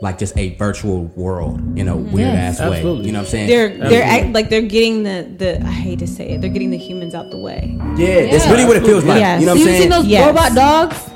[0.00, 2.12] like just a virtual world in a mm-hmm.
[2.12, 2.76] weird ass way.
[2.76, 3.06] Absolutely.
[3.06, 3.48] You know what I'm saying?
[3.48, 6.70] They're they're act, like they're getting the the I hate to say it they're getting
[6.70, 7.76] the humans out the way.
[7.96, 9.20] yeah, that's really what it feels like.
[9.20, 9.40] Yes.
[9.40, 9.90] You know what I'm seen saying?
[9.90, 10.26] those Yes.
[10.26, 11.10] robot dogs?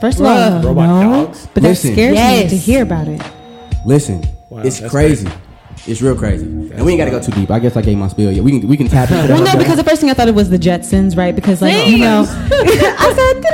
[0.00, 1.46] First of all, Robot no, dogs?
[1.54, 1.92] but that Listen.
[1.92, 2.44] scares Yes.
[2.44, 3.22] me to hear about it.
[3.86, 5.28] Listen, Wow, it's that's crazy.
[5.86, 7.50] It's real crazy, and we ain't got to go too deep.
[7.50, 8.32] I guess I gave my spiel.
[8.32, 9.34] Yeah, we can we can tap into that.
[9.34, 11.34] Well, no, because the first thing I thought it was the Jetsons, right?
[11.34, 13.44] Because like you know, I said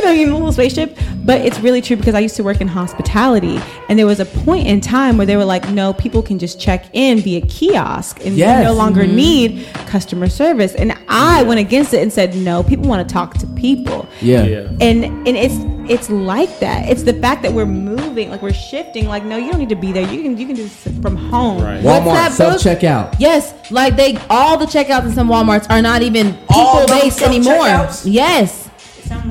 [0.00, 0.96] you know, you know, little spaceship.
[1.22, 4.24] But it's really true because I used to work in hospitality, and there was a
[4.24, 8.24] point in time where they were like, no, people can just check in via kiosk,
[8.24, 8.58] and Yes.
[8.58, 9.16] you no longer mm-hmm.
[9.16, 10.74] need customer service.
[10.74, 14.08] And I went against it and said, no, people want to talk to people.
[14.20, 14.44] yeah.
[14.44, 14.68] yeah.
[14.80, 15.54] and and it's
[15.90, 16.88] it's like that.
[16.88, 19.06] It's the fact that we're moving, like we're shifting.
[19.08, 20.08] Like no, you don't need to be there.
[20.10, 21.62] You can you can do this from home.
[21.62, 21.82] Right.
[21.82, 23.16] What's Walmart self checkout.
[23.18, 27.64] Yes, like they all the checkouts in some WalMarts are not even people based anymore.
[27.66, 28.02] self-checkouts?
[28.10, 28.68] Yes.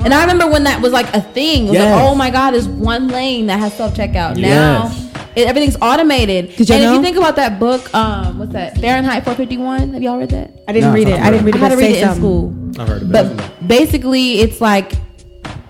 [0.04, 1.64] And I remember when that was like a thing.
[1.66, 1.94] It was Yes.
[1.96, 4.36] like, oh my god, there's one lane that has self checkout.
[4.36, 5.08] Now Yes.
[5.36, 6.54] it, everything's automated.
[6.56, 8.76] Did y'all and if you think about that book, um, what's that?
[8.78, 9.94] Fahrenheit 451.
[9.94, 10.52] Have y'all read that?
[10.68, 11.14] I didn't No, read it.
[11.14, 11.60] I've I didn't read I it.
[11.62, 12.20] had to read it in something.
[12.20, 12.54] school.
[12.82, 13.36] I've heard of that.
[13.36, 14.92] But basically, it's like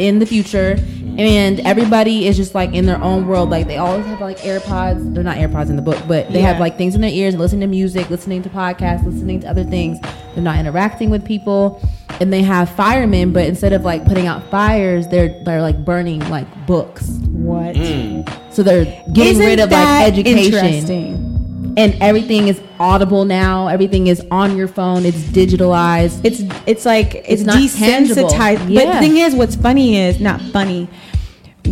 [0.01, 0.77] in the future,
[1.19, 3.51] and everybody is just like in their own world.
[3.51, 5.15] Like they always have like AirPods.
[5.15, 7.61] They're not AirPods in the book, but they have like things in their ears, listening
[7.61, 10.01] to music, listening to podcasts, listening to other things.
[10.35, 11.81] They're not interacting with people,
[12.19, 13.33] and they have firemen.
[13.33, 17.09] But instead of like putting out fires, they're they're like burning like books.
[17.29, 17.77] What?
[17.77, 18.23] Hmm.
[18.51, 21.30] So they're getting Isn't rid of that like education Interesting.
[21.77, 23.69] And everything is audible now.
[23.69, 25.05] Everything is on your phone.
[25.05, 26.21] It's digitalized.
[26.25, 28.29] It's it's like it's, It's not tangible.
[28.29, 28.75] desensitized.
[28.75, 30.89] But the thing is, what's funny is not funny.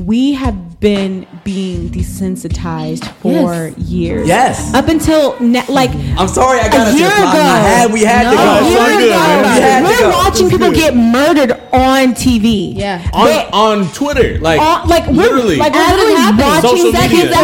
[0.05, 3.79] We have been being desensitized for Yes.
[3.79, 4.29] years.
[4.29, 4.73] Yes.
[4.75, 7.25] Up until ne- like I'm sorry, I got a us year to ago.
[7.25, 7.41] the plot.
[7.41, 8.67] I had, we had to No, go.
[8.67, 12.75] a year ago, we had We're watching people get murdered on TV.
[12.77, 13.09] yeah.
[13.13, 16.93] on They- on Twitter, like on- like we're literally, like As we're it watching Social
[16.93, 17.37] seconds media,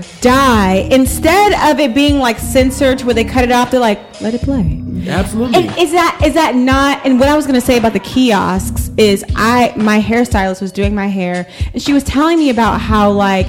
[0.00, 0.20] after.
[0.20, 3.70] die instead of it being like censored where they cut it off.
[3.70, 4.82] They're like, let it play.
[5.08, 5.56] absolutely.
[5.68, 7.04] And is that is that not?
[7.04, 10.94] And what I was gonna say about the kiosks is I my hairstylist was doing
[10.94, 13.46] my hair and she was telling me about how like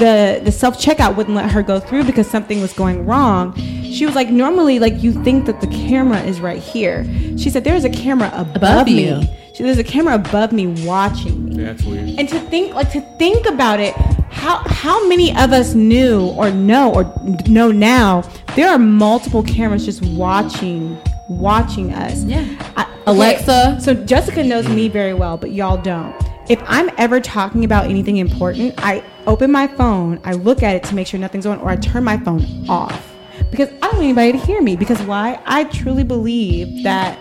[0.00, 3.54] the the self checkout wouldn't let her go through because something was going wrong.
[3.84, 7.04] She was like, normally like you think that the camera is right here.
[7.38, 9.08] She said there is a camera above, Above me.
[9.08, 9.22] you.
[9.54, 11.62] She there's a camera above me watching me.
[11.64, 12.08] That's weird.
[12.18, 13.94] And to think like to think about it,
[14.30, 17.04] how how many of us knew or know or
[17.48, 18.22] know now
[18.56, 20.96] there are multiple cameras just watching
[21.28, 22.24] watching us.
[22.24, 22.44] Yeah.
[22.76, 23.78] I- Alexa.
[23.80, 26.14] So Jessica knows me very well, but y'all don't.
[26.50, 30.82] If I'm ever talking about anything important, I open my phone, I look at it
[30.84, 33.14] to make sure nothing's on, or I turn my phone off
[33.52, 34.74] because I don't want anybody to hear me.
[34.74, 35.40] Because why?
[35.46, 37.16] I truly believe that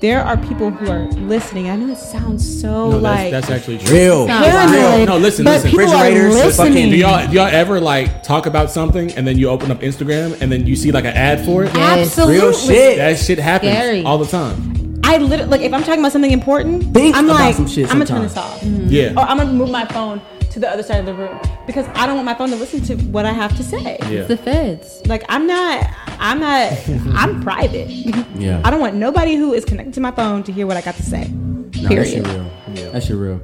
[0.00, 1.68] there are people who are listening.
[1.68, 3.94] I know it sounds so No, like that's, that's actually true.
[3.94, 4.26] Real.
[4.26, 5.70] paranoid, No, listen, but listen.
[5.72, 6.72] people are listening.
[6.72, 9.80] Fucking, do y'all do y'all ever like talk about something and then you open up
[9.80, 11.74] Instagram and then you see like an ad for it?
[11.74, 12.18] Yes.
[12.18, 12.38] Absolutely.
[12.38, 12.96] Real shit.
[12.96, 14.04] That shit happens Scary.
[14.04, 14.79] all the time.
[15.10, 17.94] I literally like if I'm talking about something important, Think I'm like some shit I'm
[17.94, 19.12] gonna turn this off, Yeah.
[19.16, 21.36] or I'm gonna move my phone to the other side of the room
[21.66, 23.98] because I don't want my phone to listen to what I have to say.
[24.08, 24.22] Yeah.
[24.24, 25.02] the feds.
[25.06, 25.84] Like I'm not,
[26.20, 26.72] I'm not,
[27.14, 27.88] I'm private.
[27.88, 28.60] Yeah.
[28.64, 30.94] I don't want nobody who is connected to my phone to hear what I got
[30.96, 31.24] to say.
[31.28, 32.08] No, that Period.
[32.08, 32.92] shit real.
[32.92, 33.40] That shit real.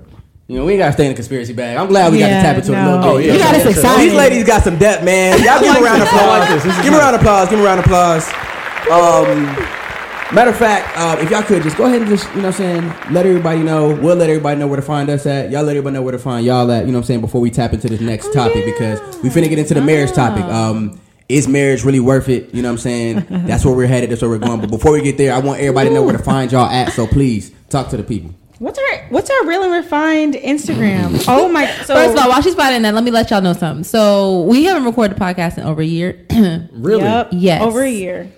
[0.48, 1.76] You know, we ain't gotta stay in the conspiracy bag.
[1.76, 3.08] I'm glad we got to tap into it a little bit.
[3.08, 3.32] Oh, yeah.
[3.32, 3.80] You got us Yes, sir.
[3.80, 4.02] excited.
[4.10, 5.42] These ladies got some depth, man.
[5.42, 6.38] Y'all give them a round of applause.
[6.38, 6.62] like this.
[6.62, 7.48] This is give them a round of applause.
[7.50, 8.26] Give them a round of applause.
[8.86, 9.85] Um,
[10.32, 12.60] matter of fact, uh, if y'all could just go ahead and just, you know what
[12.60, 13.94] I'm saying, let everybody know.
[13.94, 15.50] We'll let everybody know where to find us at.
[15.50, 17.40] Y'all let everybody know where to find y'all at, you know what I'm saying, before
[17.40, 20.44] we tap into this next topic because we finna get into the marriage topic.
[20.44, 22.54] Um, is marriage really worth it?
[22.54, 23.26] You know what I'm saying?
[23.46, 24.10] That's where we're headed.
[24.10, 24.60] That's where we're going.
[24.60, 26.92] But before we get there, I want everybody to know where to find y'all at.
[26.92, 28.32] So please talk to the people.
[28.58, 31.22] What's our What's our real and refined Instagram?
[31.28, 31.66] oh my!
[31.66, 33.84] So First of all, while she's finding that, let me let y'all know something.
[33.84, 36.24] So we haven't recorded a podcast in over a year.
[36.72, 37.02] Really?
[37.02, 37.28] Yep.
[37.32, 37.62] Yes.
[37.62, 38.32] Over a year.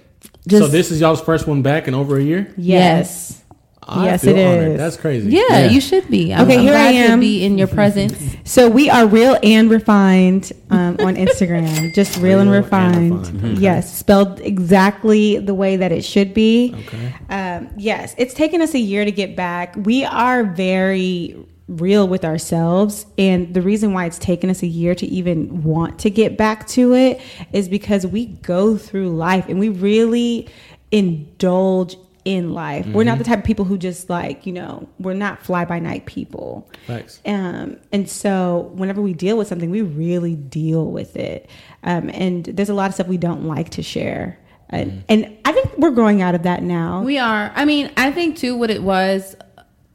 [0.48, 2.52] Just, so this is y'all's first one back in over a year.
[2.56, 3.42] Yes.
[3.90, 4.72] I Yes, feel it honored.
[4.72, 4.78] is.
[4.78, 5.30] That's crazy.
[5.30, 6.34] yeah, you should be.
[6.34, 7.18] I'm, Okay, I'm here glad I am.
[7.18, 8.14] to be in your presence.
[8.48, 11.92] So we are real and refined um, on Instagram.
[11.94, 13.26] Just real, Real and and refined.
[13.34, 13.58] refined.
[13.58, 16.74] Yes, spelled exactly the way that it should be.
[16.74, 17.14] Okay.
[17.28, 19.74] Um, yes, it's taken us a year to get back.
[19.76, 21.36] We are very
[21.68, 25.98] real with ourselves, and the reason why it's taken us a year to even want
[26.00, 27.20] to get back to it
[27.52, 30.48] is because we go through life and we really
[30.90, 32.86] indulge in life.
[32.86, 35.78] We're not the type of people who just like, you know, we're not fly by
[35.78, 36.68] night people.
[36.86, 37.22] Thanks.
[37.24, 41.48] Um, and so whenever we deal with something, we really deal with it.
[41.84, 44.38] Um, and there's a lot of stuff we don't like to share.
[44.68, 47.00] And, and I think we're growing out of that now.
[47.02, 47.50] We are.
[47.54, 48.54] I mean, I think too.
[48.56, 49.34] What it was,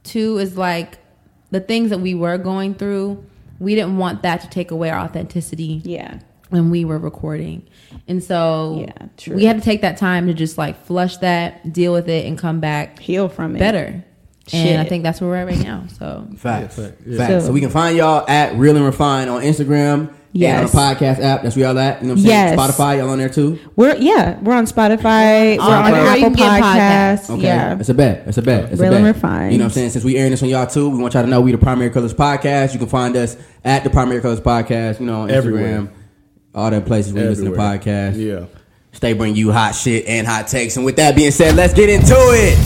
[0.02, 0.98] too, is like
[1.54, 3.24] the things that we were going through.
[3.60, 5.80] We didn't want that to take away our authenticity.
[5.84, 6.18] yeah.
[6.50, 7.62] when we were recording.
[8.08, 9.34] And so Yeah, true.
[9.36, 12.36] we had to take that time to just like flush that, deal with it, and
[12.38, 13.60] come back Heal from it.
[13.60, 14.04] better.
[14.48, 14.66] Shit.
[14.66, 15.84] And I think that's where we're at right now.
[15.98, 16.76] So Facts.
[16.78, 17.16] Yeah, fact, yeah.
[17.18, 17.30] Facts.
[17.32, 20.10] So, So- we can find y'all at Real and Refine on Instagram.
[20.36, 20.74] Yes.
[20.74, 21.42] And on the podcast app.
[21.42, 22.02] That's where y'all at.
[22.02, 22.58] You know what I'm saying?
[22.58, 22.58] Yes.
[22.58, 23.56] Spotify, y'all on there too.
[23.76, 27.18] We're yeah, we're on Spotify, we're on everywhere you Apple can get podcasts.
[27.26, 27.30] Podcasts.
[27.30, 27.42] Okay.
[27.44, 27.78] Yeah.
[27.78, 28.26] It's a bet.
[28.26, 28.72] It's a bet.
[28.72, 29.04] It's Real a bet.
[29.06, 29.52] and refined.
[29.52, 29.90] You know what I'm saying?
[29.90, 31.90] Since we airing this on y'all too, we want y'all to know we the Primary
[31.90, 32.72] Colors Podcast.
[32.72, 35.36] You can find us at the Primary Colors Podcast, you know, on Instagram.
[35.36, 35.92] Everywhere.
[36.52, 37.78] All the places we listen to Everywhere.
[37.78, 38.16] podcasts.
[38.16, 38.46] Yeah.
[38.90, 40.76] Stay bring you hot shit and hot takes.
[40.76, 42.56] And with that being said, let's get into it.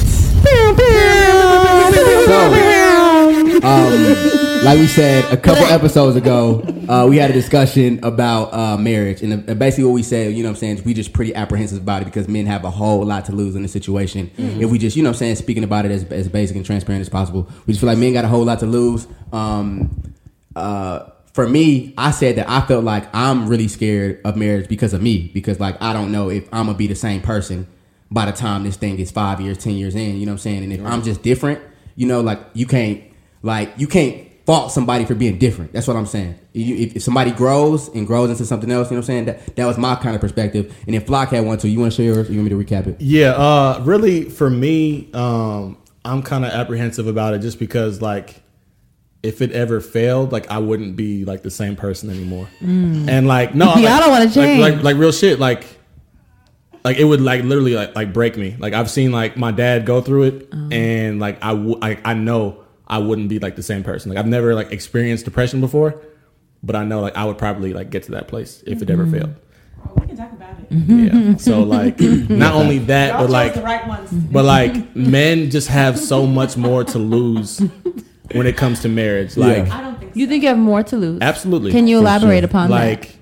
[2.28, 8.52] So, um, like we said a couple episodes ago, uh, we had a discussion about
[8.52, 10.94] uh, marriage, and uh, basically what we said, you know, what I'm saying, is we
[10.94, 13.68] just pretty apprehensive about it because men have a whole lot to lose in the
[13.68, 14.30] situation.
[14.60, 16.64] If we just, you know, what I'm saying, speaking about it as, as basic and
[16.64, 19.06] transparent as possible, we just feel like men got a whole lot to lose.
[19.32, 20.14] Um,
[20.56, 24.92] uh, for me, I said that I felt like I'm really scared of marriage because
[24.92, 27.66] of me, because like I don't know if I'm gonna be the same person
[28.10, 30.16] by the time this thing is five years, ten years in.
[30.16, 30.64] You know what I'm saying?
[30.64, 31.60] And if I'm just different,
[31.94, 33.04] you know, like you can't,
[33.42, 35.74] like you can't fault somebody for being different.
[35.74, 36.34] That's what I'm saying.
[36.54, 39.24] You, if, if somebody grows and grows into something else, you know what I'm saying?
[39.26, 40.74] That that was my kind of perspective.
[40.86, 42.30] And if Flock had one too, you want to share yours?
[42.30, 42.98] You want me to recap it?
[42.98, 48.40] Yeah, uh, really, for me, um, I'm kind of apprehensive about it just because, like,
[49.22, 52.48] if it ever failed, like, I wouldn't be like the same person anymore.
[52.62, 54.60] And like, no, Yeah, like- I don't wanna change.
[54.62, 55.38] Like, like, real shit.
[55.38, 55.66] Like,
[56.84, 58.56] like it would like literally like like break me.
[58.58, 62.14] Like I've seen like my dad go through it, and like I w- I I
[62.14, 64.10] know I wouldn't be like the same person.
[64.10, 66.00] Like I've never like experienced depression before,
[66.62, 69.04] but I know like I would probably like get to that place if it ever
[69.04, 69.12] mm-hmm.
[69.12, 69.34] failed.
[70.00, 70.70] We can talk about it.
[70.70, 71.30] Mm-hmm.
[71.30, 71.36] Yeah.
[71.36, 74.10] So like, not only that, but like, right ones.
[74.10, 77.60] but like, men just have so much more to lose
[78.32, 79.36] when it comes to marriage.
[79.36, 79.78] Like, Yeah.
[79.78, 81.20] I don't think you think you have more to lose?
[81.20, 81.70] absolutely.
[81.72, 82.74] Can you elaborate upon that?
[82.74, 83.16] like,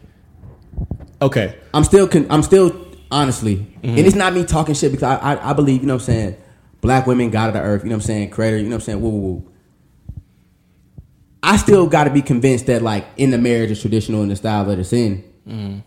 [1.20, 4.06] okay, I'm still, con- I'm still, honestly, and mm-hmm.
[4.06, 6.36] it's not me talking shit because I, I, I believe, you know what I'm saying,
[6.80, 8.74] black women, God of the earth, you know what I'm saying, creator, you know what
[8.76, 9.52] I'm saying, woo, woo, woo.
[11.46, 14.36] I still got to be convinced that, like, in the marriage is traditional in the
[14.36, 15.82] style that it's in,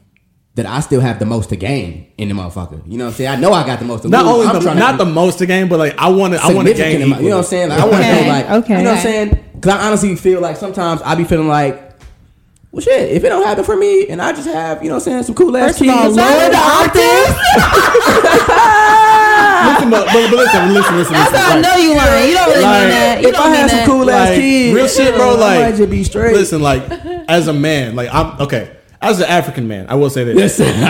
[0.55, 2.81] that I still have the most to gain in the motherfucker.
[2.89, 3.29] You know what I'm saying?
[3.29, 4.33] I know I got the most to not lose.
[4.35, 6.39] only I'm the, trying to not the most to gain, but like, I want to,
[6.41, 7.01] I want to gain.
[7.01, 7.69] in my- you know what I'm saying?
[7.69, 8.77] Like, I want to Okay, like, okay.
[8.77, 9.43] you know what I'm saying?
[9.55, 11.87] Because I honestly feel like sometimes I be feeling like,
[12.71, 15.07] well, shit, if it don't happen for me and I just have, you know what
[15.07, 15.95] I'm saying, some cool ass First of kids.
[15.97, 17.35] all, lower the octave.
[19.39, 21.13] Listen, but, but, but listen, listen, listen.
[21.13, 22.29] That's listen, how I know you lying.
[22.29, 23.21] You don't really Like, mean that.
[23.21, 23.85] You if don't I mean had some that.
[23.87, 25.35] cool ass like, kids, real shit, bro.
[25.35, 26.33] Like, I Like, might just be straight.
[26.33, 26.83] Listen, like,
[27.27, 28.75] as a man, like, I'm okay.
[29.01, 30.35] As an African man, I will say this.
[30.35, 30.65] Listen.
[30.73, 30.81] Come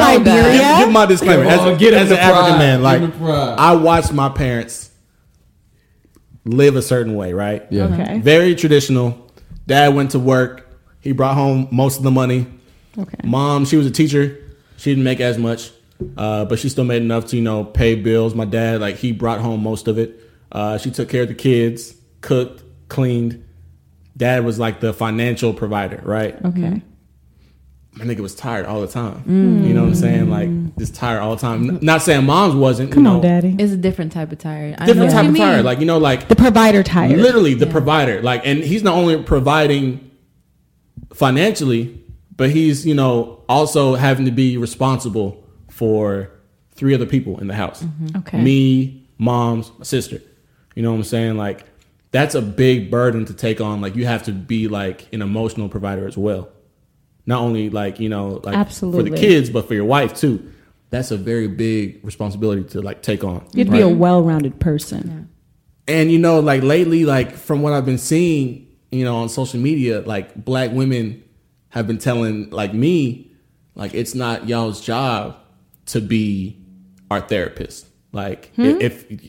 [0.00, 0.76] on, Give, Liberia.
[0.78, 1.42] give my disclaimer.
[1.44, 3.56] Come As, on, a- get as the an African man, like Give him pride.
[3.58, 4.90] I watched my parents
[6.44, 7.66] live a certain way, right?
[7.70, 7.84] Yeah.
[7.84, 8.18] Okay.
[8.20, 9.30] Very traditional.
[9.66, 10.68] Dad went to work.
[11.00, 12.46] He brought home most of the money.
[12.98, 13.16] Okay.
[13.24, 14.38] Mom, she was a teacher.
[14.78, 15.70] She didn't make as much,
[16.16, 18.34] uh, but she still made enough to you know pay bills.
[18.34, 20.20] My dad, like he brought home most of it.
[20.52, 23.44] Uh, she took care of the kids, cooked, cleaned.
[24.16, 26.34] Dad was like the financial provider, right?
[26.44, 26.80] Okay.
[27.92, 29.22] my nigga was tired all the time.
[29.26, 30.30] You know what I'm saying?
[30.30, 31.78] Like just tired all the time.
[31.82, 32.92] Not saying mom's wasn't.
[32.92, 33.56] Come you know, on, daddy.
[33.58, 34.76] It's a different type of tired.
[34.86, 35.42] Different what type of mean.
[35.42, 35.64] tired.
[35.64, 37.18] Like you know, like The provider tired.
[37.18, 38.22] literally the provider.
[38.22, 40.10] Like, and he's not only providing
[41.12, 42.02] financially,
[42.36, 45.42] but he's you know also having to be responsible
[45.76, 46.30] for
[46.70, 47.82] three other people in the house.
[47.82, 48.16] Mm-hmm.
[48.18, 48.42] Okay.
[48.42, 50.22] Me, mom's, my sister.
[50.74, 51.36] You know what I'm saying?
[51.36, 51.66] Like
[52.12, 53.82] that's a big burden to take on.
[53.82, 56.48] Like you have to be like an emotional provider as well.
[57.26, 60.50] Not only like, you know, like for the kids, but for your wife too.
[60.88, 63.46] That's a very big responsibility to like take on.
[63.52, 65.28] You'd to be a well-rounded person.
[65.86, 69.60] And you know, like lately, like from what I've been seeing, you know, on social
[69.60, 71.22] media, like black women
[71.68, 73.32] have been telling like me,
[73.74, 75.36] like it's not y'all's job
[75.86, 76.58] to be
[77.10, 77.86] our therapist.
[78.12, 78.62] Like Hmm?
[78.80, 79.28] if, if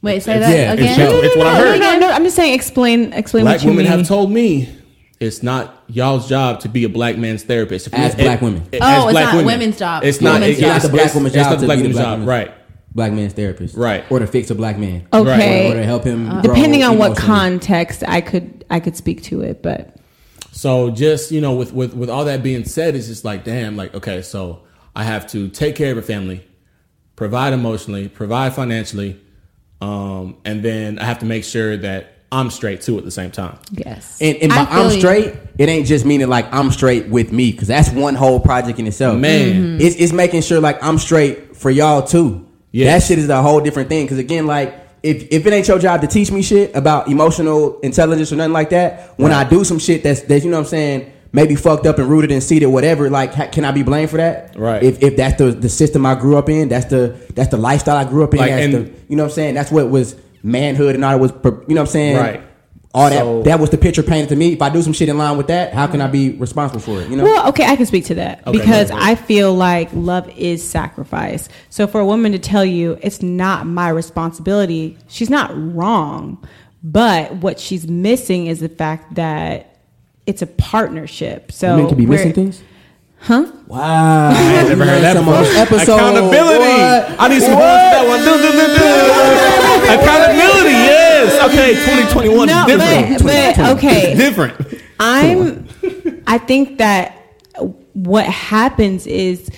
[0.00, 1.10] Wait, say It's- that yeah, it's again.
[1.10, 1.20] y'all.
[1.24, 1.80] It's what I No, heard.
[1.80, 2.54] no, no, I'm just saying.
[2.54, 3.98] Explain, explain black what you women mean.
[3.98, 4.68] have told me
[5.18, 7.88] it's not y'all's job to be a black man's therapist.
[7.88, 8.62] If As it- black women.
[8.70, 9.46] it- Oh, as it's black not women.
[9.46, 10.04] women's job.
[10.04, 10.34] It's It's not.
[10.40, 10.66] women's it- job.
[10.68, 12.26] it's- It's not the black it's- woman's it's job not the black be woman's job,
[12.28, 12.50] right?
[12.94, 14.04] Black man's therapist, Right.
[14.08, 15.70] Or to fix a black man, Okay.
[15.70, 16.28] Or to help him.
[16.30, 19.96] grow Depending on what context, I could I could speak to it, but
[20.52, 23.76] So just you know, with with with all that being said, it's just like damn,
[23.76, 24.60] like okay, so
[24.98, 26.44] I have to take care of a family,
[27.14, 29.18] provide emotionally, provide financially,
[29.80, 33.30] um, and then I have to make sure that I'm straight too at the same
[33.30, 33.58] time.
[33.70, 34.98] yes, And, and I by I'm feel you.
[35.00, 38.80] straight, it ain't just meaning like I'm straight with me, because that's one whole project
[38.80, 39.18] in itself.
[39.18, 39.54] Man.
[39.54, 39.80] Mm-hmm.
[39.80, 42.44] it's, it's making sure like I'm straight for y'all too.
[42.72, 43.02] Yes.
[43.02, 44.04] That shit is a whole different thing.
[44.04, 44.74] Because again, like
[45.04, 48.52] if if it ain't your job to teach me shit about emotional intelligence or nothing
[48.52, 49.46] like that, when Right.
[49.46, 51.12] I do some shit that's that you know what I'm saying.
[51.32, 53.10] Maybe fucked up and rooted and seated, whatever.
[53.10, 54.56] Like, ha- can I be blamed for that?
[54.56, 54.82] Right.
[54.82, 57.96] If, if that's the, the system I grew up in, that's the that's the lifestyle
[57.96, 58.40] I grew up in.
[58.40, 59.54] Like, that's and- the you know what I'm saying.
[59.54, 61.32] That's what was manhood and all that was.
[61.32, 62.16] You know what I'm saying?
[62.16, 62.42] Right.
[62.94, 64.54] All that So- that was the picture painted to me.
[64.54, 67.02] If I do some shit in line with that, how can I be responsible for
[67.02, 67.10] it?
[67.10, 67.24] You know.
[67.24, 68.90] Well, okay, I can speak to that Okay, because.
[68.90, 71.50] I feel like love is sacrifice.
[71.68, 76.42] So for a woman to tell you it's not my responsibility, she's not wrong.
[76.82, 79.77] But what she's missing is the fact that
[80.28, 81.50] it's a partnership.
[81.50, 82.62] So Women can be missing things.
[83.20, 83.50] Huh?
[83.66, 84.30] Wow.
[84.30, 85.40] I ain't never heard that Some before.
[85.40, 85.88] of those episodes.
[85.88, 86.58] Accountability.
[86.58, 87.16] What?
[87.18, 88.20] I need some words for that one.
[88.20, 89.92] Do, do, do, do.
[89.98, 90.70] Accountability.
[90.70, 91.48] Yes.
[91.50, 91.74] Okay.
[91.74, 93.22] 2021 No, is different.
[93.24, 94.14] but, but okay.
[94.14, 94.82] different.
[95.00, 95.68] I'm
[96.26, 97.16] I think that
[97.94, 99.50] what happens is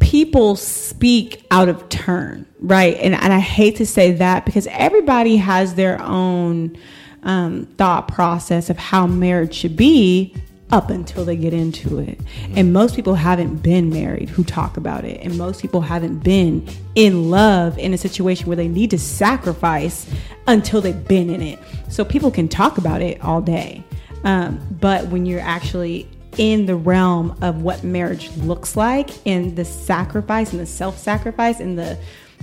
[0.00, 2.96] people speak out of turn, right?
[2.98, 6.78] And and I hate to say that because everybody has their own
[7.22, 10.34] um, thought process of how marriage should be
[10.72, 12.18] up until they get into it.
[12.56, 15.20] And most people haven't been married who talk about it.
[15.20, 20.10] And most people haven't been in love in a situation where they need to sacrifice
[20.46, 21.58] until they've been in it.
[21.88, 23.84] So people can talk about it all day.
[24.24, 26.08] Um, but when you're actually
[26.38, 31.78] in the realm of what marriage looks like and the sacrifice and the self-sacrifice and
[31.78, 31.98] the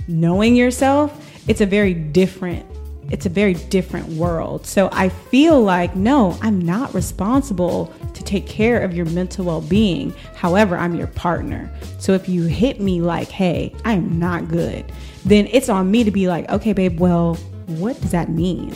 [0.06, 2.64] knowing yourself, it's a very different
[3.10, 4.66] it's a very different world.
[4.66, 10.14] So I feel like no, I'm not responsible to take care of your mental well-being.
[10.34, 11.70] However, I'm your partner.
[11.98, 14.92] So if you hit me like, "Hey, I am not good."
[15.24, 17.34] Then it's on me to be like, "Okay, babe, well,
[17.66, 18.74] what does that mean?"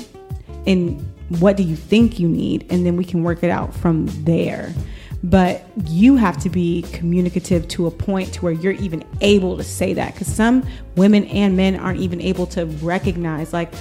[0.67, 1.05] and
[1.41, 4.73] what do you think you need and then we can work it out from there
[5.23, 9.65] but you have to be communicative to a point to where you're even able to
[9.65, 10.63] say that because some
[10.97, 13.73] women and men aren't even able to recognize like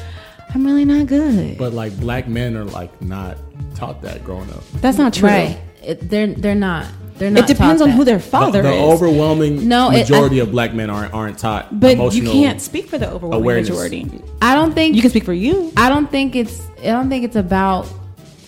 [0.54, 3.38] i'm really not good But like black men are like not
[3.76, 4.64] taught that growing up.
[4.82, 5.60] that's not true Right.
[5.84, 6.88] It, they're they're not.
[7.18, 7.44] They're not.
[7.44, 10.50] it depends taught on who their father the, the is overwhelming No, it- majority of
[10.52, 11.78] black men aren't aren't taught.
[11.78, 13.70] but you emotional can't speak for the overwhelming awareness.
[13.70, 16.62] majority I don't think you can speak for you I don't think it's.
[16.82, 17.84] I don't think it's about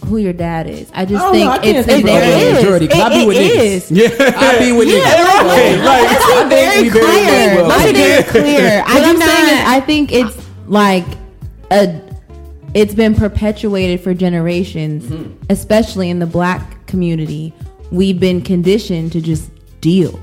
[0.05, 0.89] who your dad is.
[0.93, 2.53] I just Oh, think no, I it's speak for there the is.
[2.63, 3.65] majority, 'cause I be with it niggas.
[3.65, 3.91] is.
[3.91, 4.33] Yeah.
[4.37, 5.25] I be with Yeah, niggas.
[5.43, 6.03] right, right.
[6.07, 7.55] Let's be very we very clear.
[7.55, 7.67] well.
[7.67, 8.83] Let's be very clear.
[8.85, 9.29] I What do I'm not.
[9.29, 10.37] saying is, I think it's
[10.67, 11.05] like
[11.71, 12.01] a.
[12.73, 15.45] It's been perpetuated for generations, mm-hmm.
[15.49, 17.53] especially in the black community.
[17.91, 19.49] We've been conditioned to just
[19.79, 20.19] deal,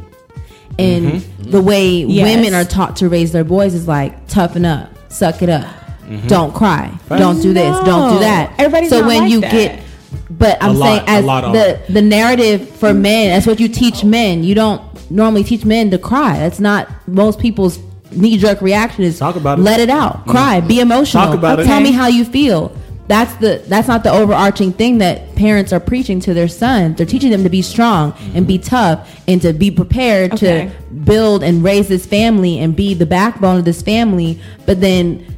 [0.79, 1.51] and mm-hmm.
[1.51, 2.25] the way Yes.
[2.37, 6.27] women are taught to raise their boys is like toughen up, suck it up, mm-hmm.
[6.27, 8.53] don't cry, don't do this, don't do that.
[8.59, 9.53] Everybody's so not when like you that.
[9.53, 9.83] get,
[10.31, 13.01] but I'm A saying lot- a as lot the the narrative for mm.
[13.01, 14.45] men, that's what you teach men.
[14.45, 16.39] You don't normally teach men to cry.
[16.39, 17.79] That's not most people's
[18.17, 19.63] knee jerk reaction is Talk about it.
[19.63, 20.31] let it out, mm.
[20.31, 21.65] cry, be emotional, Talk about it.
[21.65, 21.99] tell me mm-hmm.
[21.99, 22.77] how you feel.
[23.09, 26.97] That's the that's not the overarching thing that parents are preaching to their sons.
[26.97, 30.71] They're teaching them to be strong and be tough and to be prepared Okay.
[30.71, 34.41] to build and raise this family and be the backbone of this family.
[34.67, 35.37] But then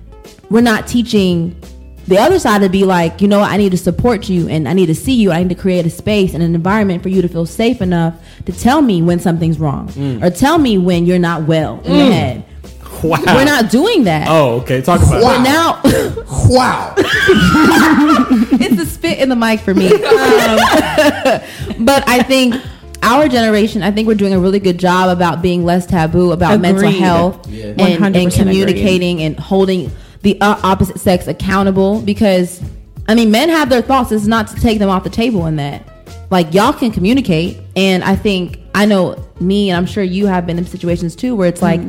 [0.50, 1.56] we're not teaching
[2.06, 4.74] the other side to be like, you know, I need to support you and I
[4.74, 5.32] need to see you.
[5.32, 8.14] I need to create a space and an environment for you to feel safe enough
[8.44, 10.22] to tell me when something's wrong mm.
[10.22, 12.12] or tell me when you're not well in the mm.
[12.12, 12.44] head.
[13.04, 13.20] Wow.
[13.26, 14.26] We're not doing that.
[14.28, 14.80] Oh, okay.
[14.80, 15.42] Talk about But it.
[15.42, 15.80] now
[16.48, 16.94] Wow.
[16.98, 19.86] it's the spit in the mic for me.
[19.92, 19.94] Um,
[21.84, 22.54] but I think
[23.02, 26.60] our generation, I think we're doing a really good job about being less taboo about
[26.60, 27.66] mental health Yeah.
[27.78, 29.90] and, and 100% communicating and holding
[30.22, 32.00] the uh, opposite sex accountable.
[32.00, 32.62] Because
[33.06, 34.12] I mean, men have their thoughts.
[34.12, 35.86] It's not to take them off the table in that.
[36.30, 40.46] Like y'all can communicate, and I think I know me, and I'm sure you have
[40.46, 41.80] been in situations too, where it's like.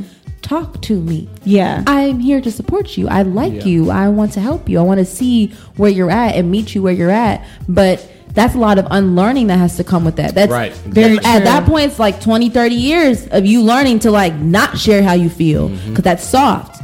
[0.45, 1.27] Talk to me.
[1.43, 1.83] Yeah.
[1.87, 3.07] I'm here to support you.
[3.09, 3.63] I like Yeah.
[3.65, 3.91] you.
[3.91, 4.79] I want to help you.
[4.79, 7.43] I want to see where you're at and meet you where you're at.
[7.67, 10.35] But that's a lot of unlearning that has to come with that.
[10.35, 10.73] That's Right.
[10.85, 11.31] very Exactly.
[11.41, 15.01] at that point it's like 20, 30 years of you learning to like not share
[15.03, 15.89] how you feel Mm-hmm.
[15.89, 16.81] because that's soft.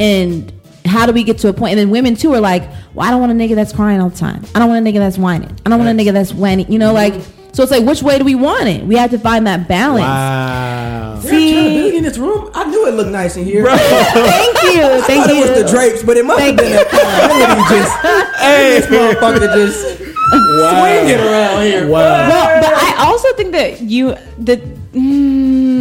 [0.00, 0.50] And
[0.86, 1.72] how do we get to a point?
[1.72, 2.62] And then women too are like,
[2.94, 4.42] well, I don't want a nigga that's crying all the time.
[4.54, 5.50] I don't want a nigga that's whining.
[5.64, 6.70] I don't want a nigga that's whining.
[6.72, 7.14] You know, like
[7.54, 8.84] so it's like which way do we want it?
[8.84, 10.02] We have to find that balance.
[10.02, 11.20] Wow.
[11.20, 13.64] See, in this room, I knew it looked nice in here.
[13.66, 14.82] Thank you.
[14.82, 15.40] I Thank thought it you.
[15.40, 17.94] was the drapes, but it must have been that kind of just,
[18.42, 19.98] this motherfucker just
[20.34, 21.86] swinging around here.
[21.86, 22.28] Wow.
[22.28, 24.56] well, but I also think that you the
[24.92, 25.73] mm,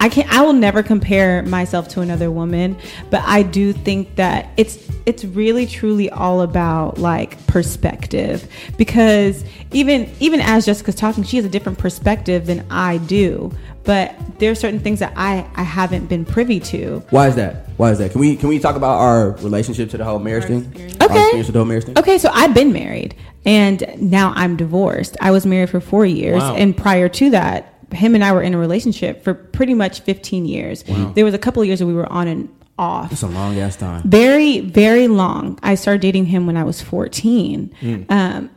[0.00, 2.76] I can't I will never compare myself to another woman,
[3.10, 10.10] but I do think that it's it's really truly all about like perspective because even
[10.20, 13.52] even as Jessica's talking, she has a different perspective than I do.
[13.84, 17.02] But there are certain things that I I haven't been privy to.
[17.10, 17.68] Why is that?
[17.76, 18.12] Why is that?
[18.12, 20.64] Can we can we talk about our relationship to the whole marriage thing?
[21.00, 21.20] Our Okay.
[21.22, 21.98] experience with the whole marriage thing.
[21.98, 23.14] Okay, so I've been married
[23.44, 25.16] and now I'm divorced.
[25.20, 26.40] I was married for four years.
[26.40, 26.54] Wow.
[26.56, 30.44] And prior to that, him and I were in a relationship for pretty much 15
[30.46, 30.84] years.
[31.14, 33.12] There was a couple of years that we were on and off.
[33.12, 34.02] It's a long ass time.
[34.04, 35.58] Very, very long.
[35.62, 38.06] I started dating him when I was 14.
[38.08, 38.50] Um,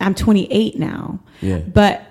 [0.00, 1.20] I'm 28 now.
[1.40, 1.58] Yeah.
[1.58, 2.06] But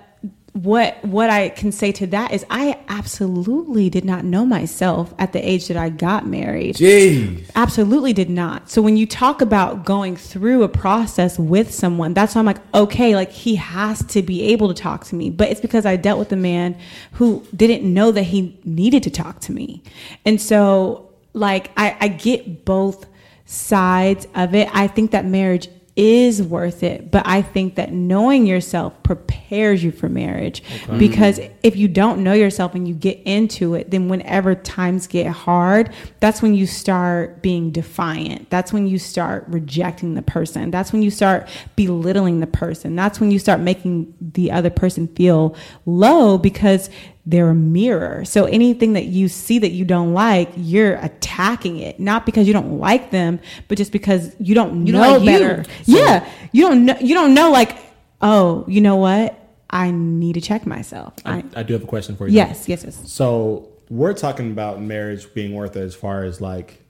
[0.52, 5.32] what what I can say to that is I absolutely did not know myself at
[5.32, 6.76] the age that I got married.
[6.76, 7.50] Jeez.
[7.54, 8.68] Absolutely did not.
[8.68, 12.60] So when you talk about going through a process with someone, that's why I'm like,
[12.74, 15.30] okay, like he has to be able to talk to me.
[15.30, 16.76] But it's because I dealt with a man
[17.12, 19.82] who didn't know that he needed to talk to me.
[20.26, 23.06] And so like I, I get both
[23.46, 24.68] sides of it.
[24.72, 29.92] I think that marriage is worth it, but I think that knowing yourself prepares you
[29.92, 30.62] for marriage
[30.98, 35.26] because if you don't know yourself and you get into it, then whenever times get
[35.26, 38.48] hard, that's when you start being defiant.
[38.48, 40.70] That's when you start rejecting the person.
[40.70, 42.96] That's when you start belittling the person.
[42.96, 46.88] That's when you start making the other person feel low because
[47.24, 48.24] they're a mirror.
[48.24, 52.52] So anything that you see that you don't like, you're attacking it, not because you
[52.52, 55.26] don't like them, but just because you don't You don't know like you.
[55.48, 55.64] better.
[55.84, 56.96] yeah, you don't know.
[57.00, 57.50] You don't know.
[57.52, 57.76] Like,
[58.20, 59.38] oh, you know what?
[59.70, 61.14] I need to check myself.
[61.24, 62.34] I, I, I do have a question for you.
[62.34, 63.00] yes, yes, yes.
[63.10, 66.82] So we're talking about marriage being worth it as far as like,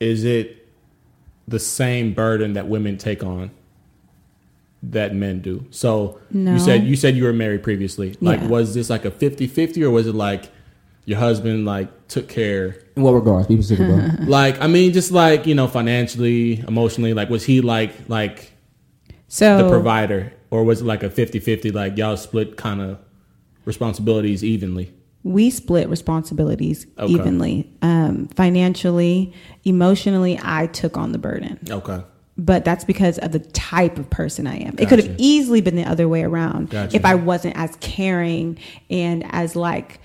[0.00, 0.68] is it
[1.48, 3.50] the same burden that women take on
[4.90, 5.64] that men do?
[5.70, 6.52] So No.
[6.52, 8.16] you said you said you were married previously.
[8.20, 8.48] Like, Yeah.
[8.48, 10.50] was this like a 50-50 or was it like
[11.04, 12.76] your husband like took care?
[12.96, 13.46] In what regards?
[13.46, 14.26] Be specific, bro.
[14.26, 17.14] Like, I mean, just like you know, financially, emotionally.
[17.14, 18.52] Like, was he like like
[19.28, 22.98] So the provider, or was it like a 50-50, Like y'all split kind of
[23.64, 24.92] responsibilities evenly?
[25.24, 27.12] we split responsibilities Okay.
[27.12, 27.68] evenly.
[27.82, 29.32] Um, financially,
[29.64, 31.58] emotionally, I took on the burden.
[31.68, 31.98] Okay.
[32.38, 34.74] But that's because of the type of person I am.
[34.78, 36.94] It could have easily been the other way around Gotcha.
[36.96, 38.58] if I wasn't as caring
[38.90, 40.00] and as like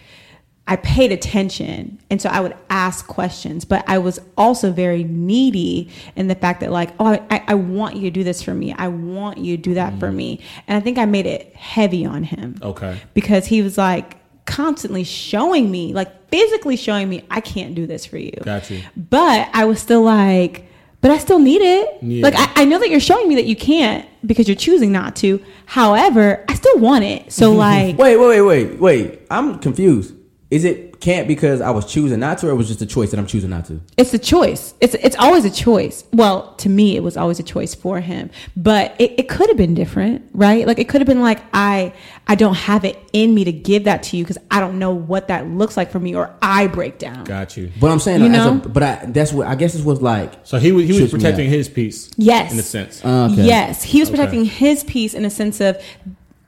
[0.67, 5.89] I paid attention and so I would ask questions, but I was also very needy
[6.15, 8.71] in the fact that like, oh, I, I want you to do this for me.
[8.77, 9.99] I want you to do that Mm.
[9.99, 10.39] for me.
[10.67, 12.97] And I think I made it heavy on him Okay.
[13.13, 14.15] because he was like
[14.45, 18.31] constantly showing me, like physically showing me, I can't do this for you.
[18.43, 18.81] Got you.
[18.95, 20.67] But I was still like,
[21.01, 21.97] but I still need it.
[22.01, 22.23] Yeah.
[22.23, 25.15] Like I, I know that you're showing me that you can't because you're choosing not
[25.17, 25.43] to.
[25.65, 27.31] However, I still want it.
[27.31, 29.21] So like Wait, wait, wait, wait, wait.
[29.29, 30.15] I'm confused.
[30.51, 33.09] Is it can't because I was choosing not to, or it was just a choice
[33.11, 33.79] that I'm choosing not to?
[33.97, 34.73] it's a choice.
[34.81, 36.03] It's it's always a choice.
[36.11, 38.29] Well, to me, it was always a choice for him.
[38.57, 40.67] But it, it could have been different, right?
[40.67, 41.93] Like it could have been like I
[42.27, 44.93] I don't have it in me to give that to you because I don't know
[44.93, 47.23] what that looks like for me, or I break down.
[47.23, 47.71] Got you.
[47.79, 48.57] But I'm saying, You as know?
[48.57, 50.33] a, but I, that's what I guess this was like.
[50.43, 52.11] So he was he was protecting his peace.
[52.17, 52.51] Yes.
[52.51, 53.03] In a sense.
[53.05, 53.45] Uh, okay.
[53.45, 54.17] Yes, he was Okay.
[54.17, 55.81] protecting his peace in a sense of,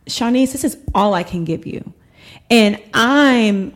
[0.08, 1.94] Shauni, this is all I can give you,
[2.50, 3.74] and I'm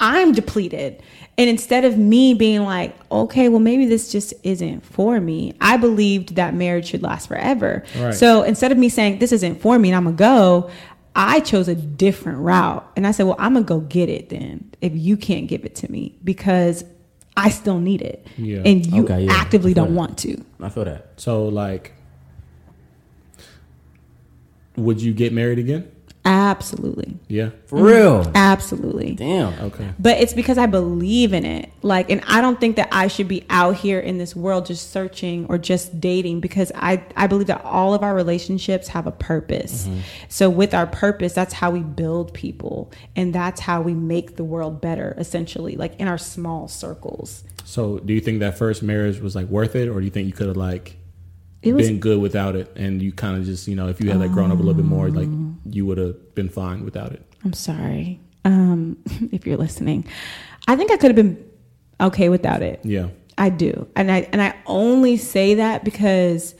[0.00, 1.02] I'm depleted.
[1.38, 5.76] And instead of me being like, okay, well maybe this just isn't for me, I
[5.76, 7.84] believed that marriage should last forever.
[7.98, 8.12] Right.
[8.14, 10.70] So instead of me saying this isn't for me and I'm gonna go,
[11.14, 14.70] I chose a different route, and I said, well I'm gonna go get it then
[14.80, 16.84] if you can't give it to me because
[17.36, 18.62] I still need it, Yeah.
[18.64, 19.32] and you Okay, yeah.
[19.32, 19.94] actively don't Right.
[19.96, 20.36] want to.
[20.60, 21.12] I feel that.
[21.16, 21.92] So like,
[24.76, 25.90] would you get married again?
[26.24, 27.16] Absolutely.
[27.28, 27.50] Yeah.
[27.66, 28.30] For real.
[28.34, 29.14] Absolutely.
[29.14, 29.58] Damn.
[29.64, 29.88] Okay.
[29.98, 31.70] But it's because I believe in it.
[31.82, 34.90] Like, and I don't think that I should be out here in this world just
[34.90, 39.12] searching or just dating because I, I believe that all of our relationships have a
[39.12, 39.86] purpose.
[39.86, 40.00] Mm-hmm.
[40.28, 44.44] So, with our purpose, that's how we build people and that's how we make the
[44.44, 47.44] world better, essentially, like in our small circles.
[47.64, 50.26] So, do you think that first marriage was like worth it, or do you think
[50.26, 50.96] you could have like
[51.62, 54.10] It was been good without it, and you kind of just you know if you
[54.10, 55.28] had like grown up a little bit more, like
[55.66, 57.22] you would have been fine without it?
[57.44, 58.96] I'm sorry um,
[59.32, 60.06] if you're listening.
[60.68, 61.44] I think I could have been
[62.00, 62.80] okay without it.
[62.84, 63.08] Yeah.
[63.38, 66.54] I do, and I and I only say that because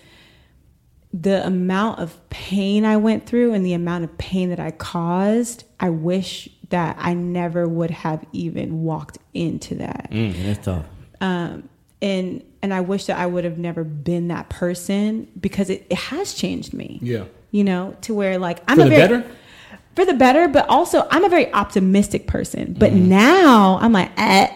[1.12, 5.64] the amount of pain I went through and the amount of pain that I caused,
[5.80, 10.08] I wish that I never would have even walked into that.
[10.10, 10.86] Yeah, that's tough.
[11.20, 11.68] Um,
[12.02, 15.96] and and I wish that I would have never been that person because it, it
[15.98, 16.98] has changed me.
[17.02, 17.24] Yeah.
[17.50, 19.30] You know, to where like I'm For a the very, better?
[19.96, 22.74] for the better, but also I'm a very optimistic person.
[22.78, 23.08] But Mm-hmm.
[23.08, 24.48] now I'm like, eh.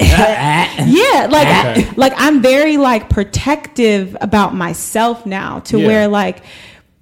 [0.00, 1.90] yeah, like Okay.
[1.96, 5.86] like I'm very like protective about myself now to Yeah.
[5.86, 6.42] where like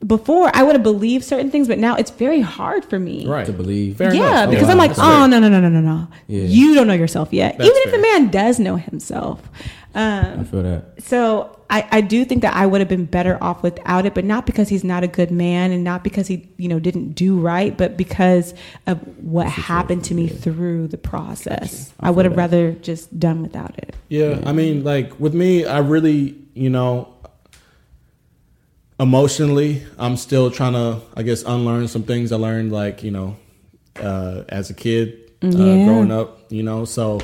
[0.06, 3.26] before I would have believed certain things, but now it's very hard for me.
[3.26, 3.46] Right.
[3.46, 3.96] To believe.
[3.98, 4.50] Fair yeah, enough.
[4.50, 4.68] because.
[4.68, 5.28] I'm like, That's oh fair.
[5.28, 6.42] no no no no no no, Yeah.
[6.44, 7.56] you don't know yourself yet.
[7.56, 7.98] That's Even if fair.
[7.98, 9.40] the man does know himself.
[9.94, 9.98] I
[10.34, 11.02] Um, feel that.
[11.02, 14.24] so I, I do think that I would have been better off without it, but
[14.24, 17.38] not because he's not a good man and not because he you know didn't do
[17.38, 18.54] right, but because
[18.86, 21.92] of what happened to me through the process.
[22.00, 23.94] I, would have rather just done without it.
[24.08, 27.08] Yeah, I mean, like with me, I really, you know,
[29.00, 33.36] emotionally, I'm still trying to, I guess, unlearn some things I learned, like you know,
[34.00, 35.84] uh, as a kid, uh, Yeah.
[35.84, 36.84] growing up, you know.
[36.84, 37.20] So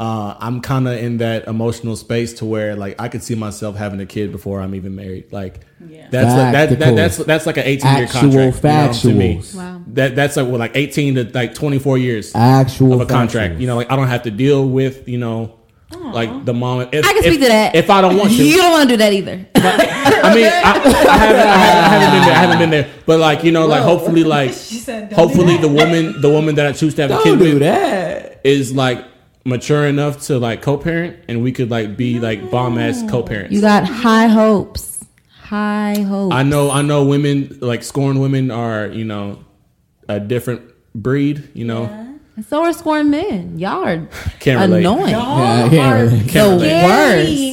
[0.00, 3.76] uh, I'm kind of in that emotional space to where, like, I could see myself
[3.76, 5.30] having a kid before I'm even married.
[5.30, 6.94] Like, that's like, that, that, Practical.
[6.96, 9.04] that's that's like an 18 year Actual contract.
[9.04, 9.42] You know, to me.
[9.54, 9.82] Wow.
[9.88, 13.54] That that's like what, like 18 to like 24 years Actual of a contract.
[13.56, 13.60] factuals.
[13.60, 15.56] You know, like I don't have to deal with you know.
[15.92, 17.74] Like the mom, if, I can if- speak to that.
[17.74, 19.44] If I don't want to, You don't want to do that either.
[19.56, 22.32] I mean, I, I, haven't, I, haven't, I haven't been there.
[22.32, 22.88] I haven't been there.
[23.06, 24.50] But like you know, like hopefully, like
[25.12, 27.58] hopefully the woman, the woman that I choose to have a Don't kid do with
[27.60, 28.40] that.
[28.44, 29.04] is like
[29.44, 33.52] mature enough to like co-parent, and we could like be like bomb ass co-parents.
[33.54, 35.04] You got high hopes.
[35.42, 36.34] High hopes.
[36.34, 39.44] I know, I know, women like scorned women are you know
[40.08, 40.62] a different
[40.94, 41.48] breed.
[41.54, 41.84] You know,
[42.36, 43.58] And so are scorn men.
[43.58, 44.80] Y'all are Can't relate.
[44.80, 45.08] annoying.
[45.10, 46.18] Yeah, I can't really.
[46.22, 46.84] The relate.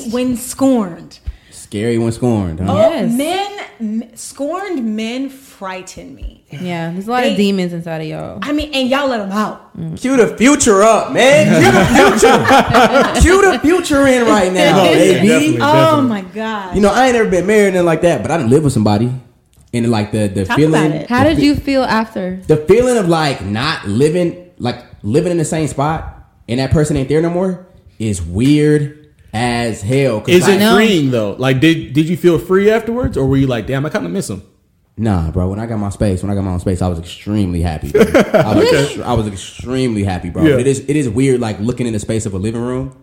[0.04, 0.14] worst.
[0.14, 1.20] when scorned.
[1.52, 2.60] Scary when scorned.
[2.62, 2.72] Huh?
[2.72, 3.18] Oh, yes.
[3.18, 6.37] men, m- scorned men frighten me.
[6.50, 8.40] Yeah, there's a lot They- of demons inside of y'all.
[8.42, 9.78] I mean, and y'all let them out.
[9.78, 10.00] Mm.
[10.00, 11.48] Cue the future up, man.
[11.62, 11.86] Cue the
[12.20, 13.22] future.
[13.22, 15.28] Cue the future in right now, No, baby.
[15.28, 15.58] definitely.
[15.62, 16.74] Oh my god!
[16.76, 18.72] You know, I ain't ever been married and like that, but I didn't live with
[18.74, 19.12] somebody.
[19.74, 21.10] And like the the Talk feeling about it.
[21.10, 22.38] How the did fe- you feel after?
[22.48, 26.96] the feeling of like not living like living in the same spot and that person
[26.96, 27.68] ain't there no more
[28.00, 30.24] is weird as hell.
[30.28, 30.76] is like, it know.
[30.76, 31.34] freeing though?
[31.38, 34.12] Like, did did you feel free afterwards, or were you like, damn, I kind of
[34.14, 34.42] miss him?
[35.00, 35.48] Nah, bro.
[35.50, 37.92] When I got my space, when I got my own space, I was extremely happy.
[37.96, 38.00] I,
[38.56, 40.44] was ext- I was extremely happy, bro.
[40.44, 40.58] Yeah.
[40.58, 42.96] It is it is weird, like looking in the space of a living room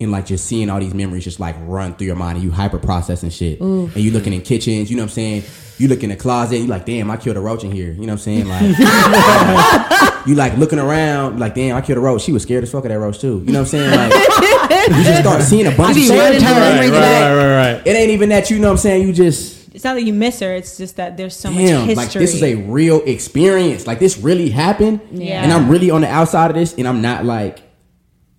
[0.00, 2.50] and like just seeing all these memories just like run through your mind and you
[2.50, 3.60] hyper processing shit.
[3.60, 5.42] And you looking in kitchens, you know what I'm saying?
[5.78, 7.92] You look in the closet, you like, damn, I killed a roach in here.
[7.92, 8.48] You know what I'm saying?
[8.48, 8.62] Like
[10.26, 12.22] you like looking around, like, damn, I killed a roach.
[12.22, 13.42] She was scared as fuck of that roach too.
[13.46, 13.90] You know what I'm saying?
[13.96, 16.18] Like you just start seeing a bunch of shit.
[16.18, 17.86] running to the Right, right, right, right, right.
[17.86, 19.06] It ain't even that, you know what I'm saying?
[19.06, 20.52] You just It's not that you miss her.
[20.54, 21.58] It's just that there's so much.
[21.64, 23.86] damn, much like this is a real experience.
[23.86, 25.42] Like this really happened, Yeah.
[25.42, 27.62] and I'm really on the outside of this, and I'm not like,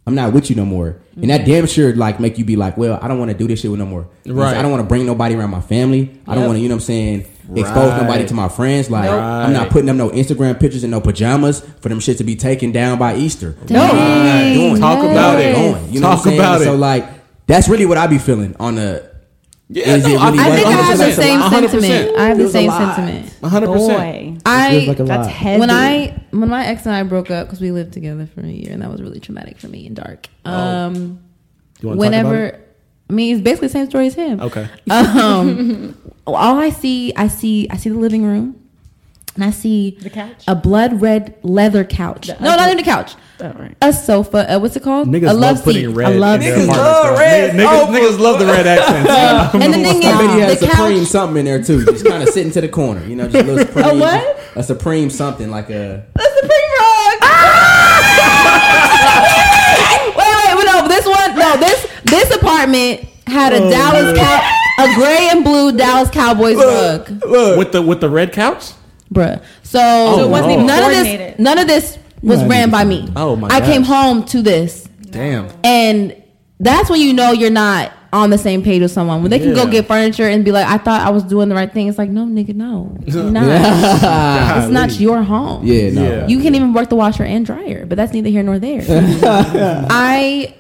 [0.05, 0.97] I'm not with you no more.
[1.19, 3.47] And that damn sure like make you be like, well, I don't want to do
[3.47, 4.07] this shit with no more.
[4.27, 4.55] Right.
[4.55, 6.11] I don't want to bring nobody around my family.
[6.27, 7.21] I don't want to, you know what I'm saying,
[7.55, 8.01] expose Right.
[8.03, 8.91] nobody to my friends.
[8.91, 12.23] Like I'm not putting them no Instagram pictures and no pajamas for them shit to
[12.23, 13.55] be taken down by Easter.
[13.67, 13.81] No.
[13.81, 15.55] I'm not doing Talk about not it.
[15.55, 16.39] doing, You know Talk what I'm saying?
[16.39, 16.65] about it.
[16.65, 17.05] So like
[17.47, 19.10] that's really what I be feeling on the.
[19.73, 21.69] Yeah, Is no, it really I think I have the same 100%.
[21.69, 22.17] sentiment.
[22.19, 23.25] I have the same sentiment.
[23.41, 23.65] 100%.
[23.65, 24.37] boy.
[24.45, 25.31] I feels like a That's lot.
[25.33, 25.59] heavy.
[25.61, 28.47] when I when my ex and I broke up because we lived together for a
[28.47, 30.27] year and that was really traumatic for me and dark.
[30.43, 31.19] Um,
[31.79, 32.59] You wanna talk about whenever?
[33.09, 34.41] I mean it's basically the same story as him.
[34.41, 34.67] Okay.
[34.91, 35.97] Um,
[36.27, 38.55] all I see, I see, I see the living room,
[39.35, 40.43] and I see The couch?
[40.47, 42.27] a blood red leather couch.
[42.27, 43.15] The no, not ugly- even the couch.
[43.41, 43.75] Oh, right.
[43.81, 44.53] A sofa.
[44.55, 45.07] Uh, what's it called?
[45.07, 45.95] Niggas a love, love putting seat.
[45.95, 46.63] red a love in their seat.
[46.69, 47.15] apartments, love though.
[47.19, 47.53] red.
[47.55, 49.09] Niggas, Oh, niggas love the red accents.
[49.63, 51.07] And the thing I bet he is, has the Supreme couch.
[51.07, 51.85] something in there too.
[51.85, 53.85] Just kind of sitting to the corner, you know, just a little Supreme.
[53.85, 54.39] A what?
[54.55, 56.05] A Supreme something like a.
[56.13, 57.17] The Supreme rug.
[60.17, 64.41] wait, wait, wait, no, this one, no, this this apartment had a Dallas cow,
[64.79, 67.07] a gray and blue Dallas Cowboys rug.
[67.57, 68.71] with the with the red couch.
[69.13, 69.41] bruh.
[69.63, 69.79] So,
[70.17, 71.39] So it wasn't even none of this.
[71.39, 73.07] None of this was ran by me.
[73.15, 75.49] Oh, my I came home to this, Damn.
[75.63, 76.15] and
[76.59, 79.21] that's when you know you're not on the same page with someone.
[79.21, 81.55] When they can go get furniture and be like, "I thought I was doing the
[81.55, 84.61] right thing." It's like, no, nigga, no, you're not.
[84.63, 85.65] It's not your home.
[85.65, 86.03] Yeah, no.
[86.03, 86.27] Yeah.
[86.27, 88.83] You can even work the washer and dryer, but that's neither here nor there.
[88.87, 90.55] I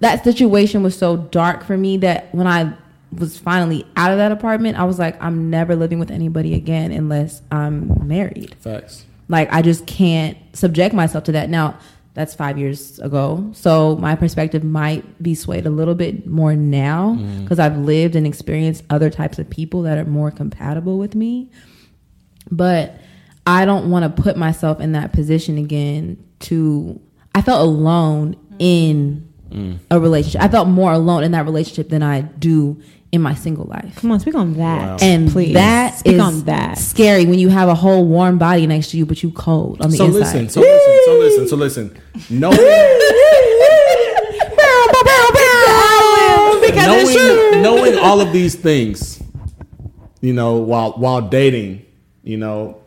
[0.00, 2.72] that situation was so dark for me that when I
[3.16, 6.92] was finally out of that apartment, I was like, I'm never living with anybody again
[6.92, 8.54] unless I'm married.
[8.60, 9.06] Facts.
[9.28, 11.50] Like I just can't subject myself to that.
[11.50, 11.78] Now,
[12.14, 13.48] that's five years ago.
[13.54, 17.42] So my perspective might be swayed a little bit more now mm.
[17.44, 21.48] because I've lived and experienced other types of people that are more compatible with me.
[22.50, 22.98] But
[23.46, 27.00] I don't want to put myself in that position again to
[27.36, 28.56] I felt alone mm.
[28.58, 29.78] in mm.
[29.90, 30.42] a relationship.
[30.42, 33.96] I felt more alone in that relationship than I do in my single life.
[33.96, 34.86] Come on, speak on that.
[34.88, 34.96] Wow.
[35.00, 36.76] And please that speak is on that.
[36.78, 39.90] scary when you have a whole warm body next to you, but you cold on
[39.90, 40.18] the So inside.
[40.20, 42.00] listen, so listen, so listen, so listen.
[42.30, 42.58] Knowing,
[46.76, 49.22] knowing, knowing all of these things,
[50.20, 51.84] you know, while while dating,
[52.22, 52.80] you know,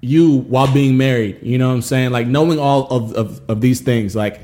[0.00, 2.10] you while being married, you know what I'm saying?
[2.10, 4.40] Like knowing all of, of, of these things, like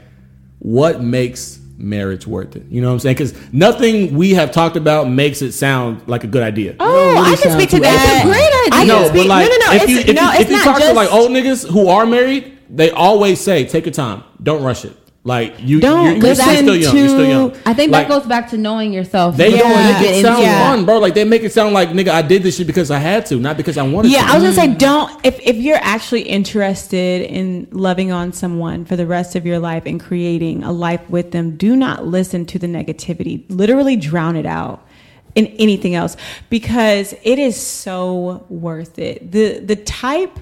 [0.58, 2.66] what makes marriage worth it?
[2.68, 3.16] You know what I'm saying?
[3.16, 6.76] Because nothing we have talked about makes it sound like a good idea.
[6.80, 8.16] Oh, I can speak to that.
[8.16, 8.70] It's a great idea.
[8.72, 9.72] I no, can speak, but like, no, no, no.
[9.72, 11.88] if you, if no, you, it's if you talk just, to like old niggas who
[11.88, 14.96] are married, they always say, "Take your time, don't rush it."
[15.26, 16.96] Like you, Don't you're, you're listen still young.
[16.96, 17.56] You're still young.
[17.66, 19.36] I think Like, that goes back to knowing yourself.
[19.36, 20.70] They You don't make it sound yeah.
[20.70, 20.98] fun, bro.
[20.98, 23.40] Like they make it sound like nigga, I did this shit because I had to,
[23.40, 24.14] not because I wanted to.
[24.14, 24.30] Yeah, to.
[24.30, 28.94] I was gonna say, don't if if you're actually interested in loving on someone for
[28.94, 32.60] the rest of your life and creating a life with them, do not listen to
[32.60, 33.44] the negativity.
[33.48, 34.86] Literally drown it out
[35.34, 36.16] in anything else
[36.50, 39.32] because it is so worth it.
[39.32, 40.38] The the type,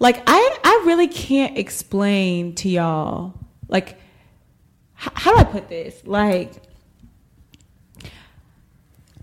[0.00, 3.34] like I I really can't explain to y'all
[3.68, 4.00] like
[5.14, 6.52] how do I put this like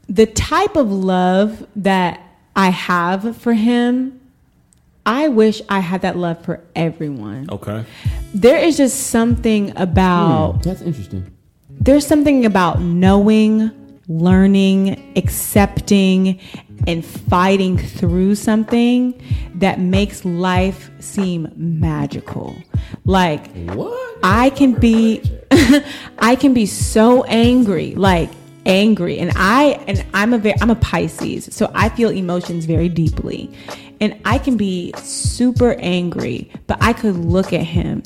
[0.08, 2.22] the type of love that
[2.56, 4.20] I have for him,
[5.06, 7.48] I wish I had that love for everyone.
[7.50, 7.86] okay.
[8.34, 11.32] There is just something about hmm, That's interesting.
[11.70, 13.72] there's something about knowing,
[14.20, 16.40] learning, accepting,
[16.88, 19.14] and fighting through something
[19.56, 22.56] that makes life seem magical.
[23.06, 24.18] Like What?
[24.24, 25.22] I can be
[26.20, 28.30] I can be so angry, like
[28.66, 29.20] angry.
[29.20, 33.52] And I and I'm a very I'm a Pisces, so I feel emotions very deeply.
[34.00, 38.02] And I can be super angry, but I could look at him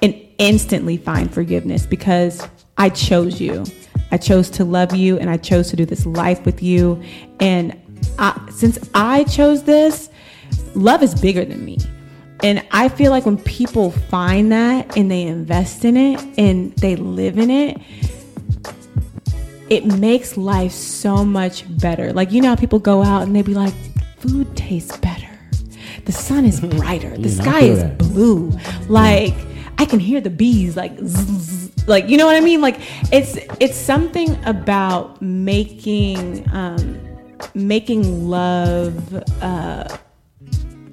[0.00, 3.64] and instantly find forgiveness because I chose you.
[4.12, 7.02] I chose to love you and I chose to do this life with you.
[7.40, 7.76] And
[8.18, 10.10] I, since I chose this,
[10.74, 11.78] love is bigger than me.
[12.42, 16.94] And I feel like when people find that and they invest in it and they
[16.96, 17.80] live in it,
[19.70, 22.12] it makes life so much better.
[22.12, 23.72] Like, you know, how people go out and they be like,
[24.18, 25.28] food tastes better.
[26.04, 27.16] The sun is brighter.
[27.16, 28.52] The sky is blue.
[28.88, 29.34] Like,
[29.82, 32.60] I can hear the bees like zzz, like you know what I mean?
[32.60, 32.78] Like
[33.12, 37.00] it's it's something about making um
[37.54, 39.12] making love
[39.42, 39.88] uh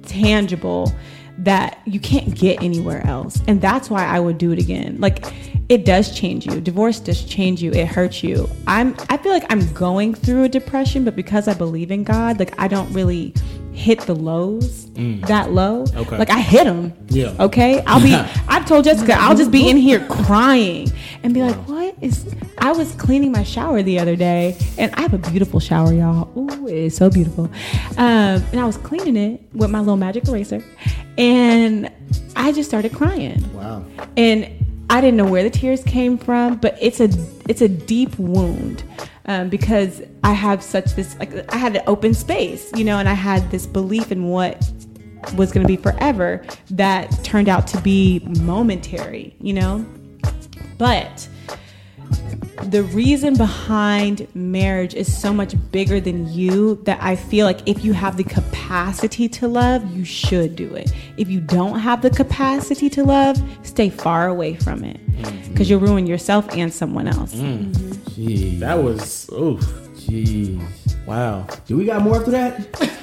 [0.02, 0.92] tangible
[1.38, 3.40] that you can't get anywhere else.
[3.46, 5.00] And that's why I would do it again.
[5.00, 5.24] Like
[5.68, 6.60] it does change you.
[6.60, 7.70] Divorce does change you.
[7.70, 8.50] It hurts you.
[8.66, 12.40] I'm I feel like I'm going through a depression, but because I believe in God,
[12.40, 13.34] like I don't really
[13.80, 15.84] hit the lows that low.
[15.94, 16.18] Okay.
[16.18, 16.92] Like I hit them.
[17.08, 17.34] Yeah.
[17.40, 17.82] Okay.
[17.86, 18.14] I'll be
[18.48, 22.72] I've told Jessica I'll just be in here crying and be like, "What is I
[22.72, 26.30] was cleaning my shower the other day and I have a beautiful shower, y'all.
[26.38, 27.44] Ooh, it is so beautiful.
[27.96, 30.62] Um, and I was cleaning it with my little magic eraser
[31.16, 31.90] and
[32.36, 33.42] I just started crying.
[33.54, 33.84] Wow.
[34.16, 34.48] And
[34.90, 37.08] I didn't know where the tears came from, but it's a
[37.48, 38.82] it's a deep wound
[39.30, 43.08] um, because I have such this like I had an open space, you know, and
[43.08, 44.68] I had this belief in what
[45.36, 49.86] was going to be forever that turned out to be momentary, you know.
[50.78, 51.28] But
[52.64, 57.84] the reason behind marriage is so much bigger than you that I feel like if
[57.84, 60.92] you have the capacity to love, you should do it.
[61.16, 65.52] If you don't have the capacity to love, stay far away from it mm-hmm.
[65.52, 67.34] because you'll ruin yourself and someone else.
[67.34, 67.72] Mm.
[68.10, 68.58] Jeez.
[68.60, 69.60] That was oof.
[69.94, 70.62] Jeez.
[71.06, 71.46] Wow.
[71.66, 72.56] Do we got more after that?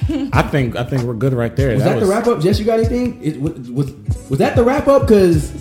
[0.34, 1.74] I think I think we're good right there.
[1.74, 2.40] Was that, the wrap up?
[2.40, 3.22] Jess, you got anything?
[3.22, 3.92] It, was, was
[4.30, 5.02] was that the wrap up?
[5.02, 5.52] Because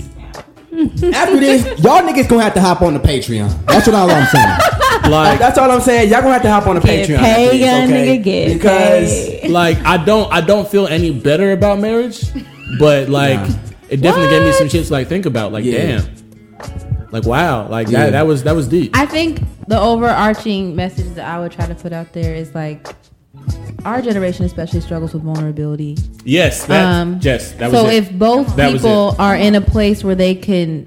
[0.73, 3.65] after this, y'all niggas gonna have to hop on the Patreon.
[3.67, 4.59] That's what all I'm saying.
[5.11, 6.11] Like, That's all I'm saying.
[6.11, 7.19] Y'all gonna have to hop on the Get Patreon.
[7.19, 8.19] paid, after this, young okay?
[8.19, 9.51] nigga, get because paid.
[9.51, 12.25] like I don't I don't feel any better about marriage,
[12.81, 13.55] but like Nah.
[13.89, 15.53] it definitely gave me some shit to like think about.
[15.53, 16.01] Like Yeah.
[16.03, 18.07] damn, like wow, like Yeah.
[18.07, 18.97] that that was that was deep.
[18.97, 22.89] I think the overarching message that I would try to put out there is like
[23.85, 25.97] our generation especially struggles with vulnerability.
[26.25, 27.95] yes, that, Um, yes, that was so it.
[27.95, 30.87] if both That people are in a place where they can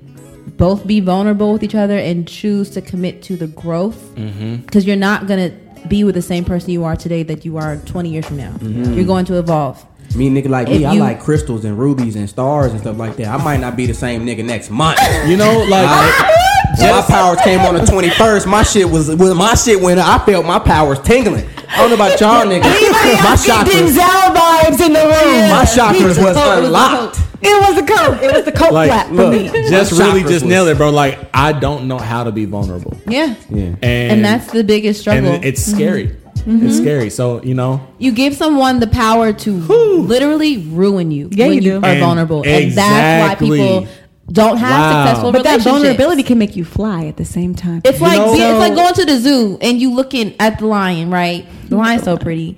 [0.58, 4.58] both be vulnerable with each other and choose to commit to the growth, Mm-hmm.
[4.58, 5.52] because you're not gonna
[5.88, 8.52] be with the same person you are today that you are 20 years from now.
[8.52, 8.94] Mm-hmm.
[8.96, 9.86] You're going to evolve.
[10.16, 13.16] me nigga like If me, I like crystals and rubies and stars and stuff like
[13.18, 13.28] that.
[13.28, 15.00] I might not be the same nigga next month.
[15.28, 16.49] you know, like When
[16.82, 20.00] my powers came on the 21st, my shit was when my shit went.
[20.00, 21.48] I felt my powers tingling.
[21.70, 22.64] I don't know about y'all niggas.
[22.64, 25.50] my chakras, vibes in the room.
[25.50, 27.20] my chakras was It was the unlocked.
[27.42, 28.22] It was the coat.
[28.24, 29.48] It was the coat like flap for look, me.
[29.70, 30.90] just really just was- nailed it, bro.
[30.90, 33.36] Like I don't know how to be vulnerable, Yeah.
[33.50, 33.76] Yeah.
[33.82, 35.40] and And that's the biggest and struggle.
[35.48, 36.08] it's scary.
[36.40, 36.68] Mm-hmm.
[36.68, 37.10] It's scary.
[37.10, 41.62] So you know, you give someone the power to literally ruin you Yeah, when you
[41.62, 41.86] you, do.
[41.86, 42.44] are And vulnerable.
[42.46, 43.88] And that's why people
[44.32, 45.06] don't have Wow.
[45.06, 47.82] successful But that vulnerability can make you fly at the same time.
[47.86, 50.60] It's You like know- be- it's like going to the zoo and you looking at
[50.60, 51.46] the lion, right?
[51.70, 52.58] The lion's so pretty,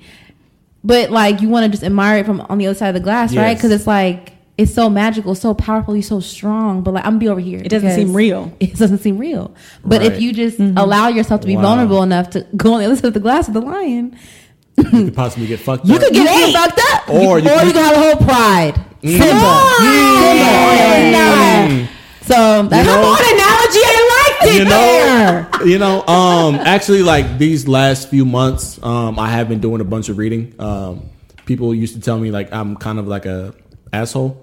[0.84, 3.00] but like you want to just admire it from on the other side of the
[3.00, 3.56] glass, right?
[3.56, 6.82] Because it's like it's so magical, so powerful, you're so strong.
[6.82, 7.60] But like I'm gonna be over here.
[7.64, 8.52] It doesn't seem real.
[8.60, 9.54] It doesn't seem real.
[9.84, 10.12] But Right.
[10.12, 10.76] if you just mm-hmm.
[10.76, 11.62] allow yourself to be Wow.
[11.62, 14.14] vulnerable enough to go on the other side of the glass with the lion,
[14.76, 16.00] you could possibly get fucked you up.
[16.00, 16.48] You could get Nate.
[16.48, 18.74] you fucked up, Or you, you or could- you can have a whole pride.
[19.04, 19.22] Simba.
[20.52, 21.88] Simba.
[22.22, 23.80] So that's know- come on analogy.
[23.84, 25.48] I liked it you there.
[25.58, 29.80] know, you know, um, actually, like these last few months, um, I have been doing
[29.80, 30.54] a bunch of reading.
[30.58, 31.02] Um,
[31.46, 33.54] people used to tell me like I'm kind of like a
[33.92, 34.38] asshole.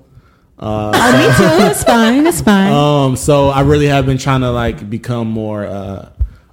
[0.61, 0.97] Oh, me
[1.37, 1.65] too.
[1.71, 2.27] It's fine.
[2.27, 2.71] It's fine.
[3.09, 6.09] Um, so I really have been trying to like become more uh,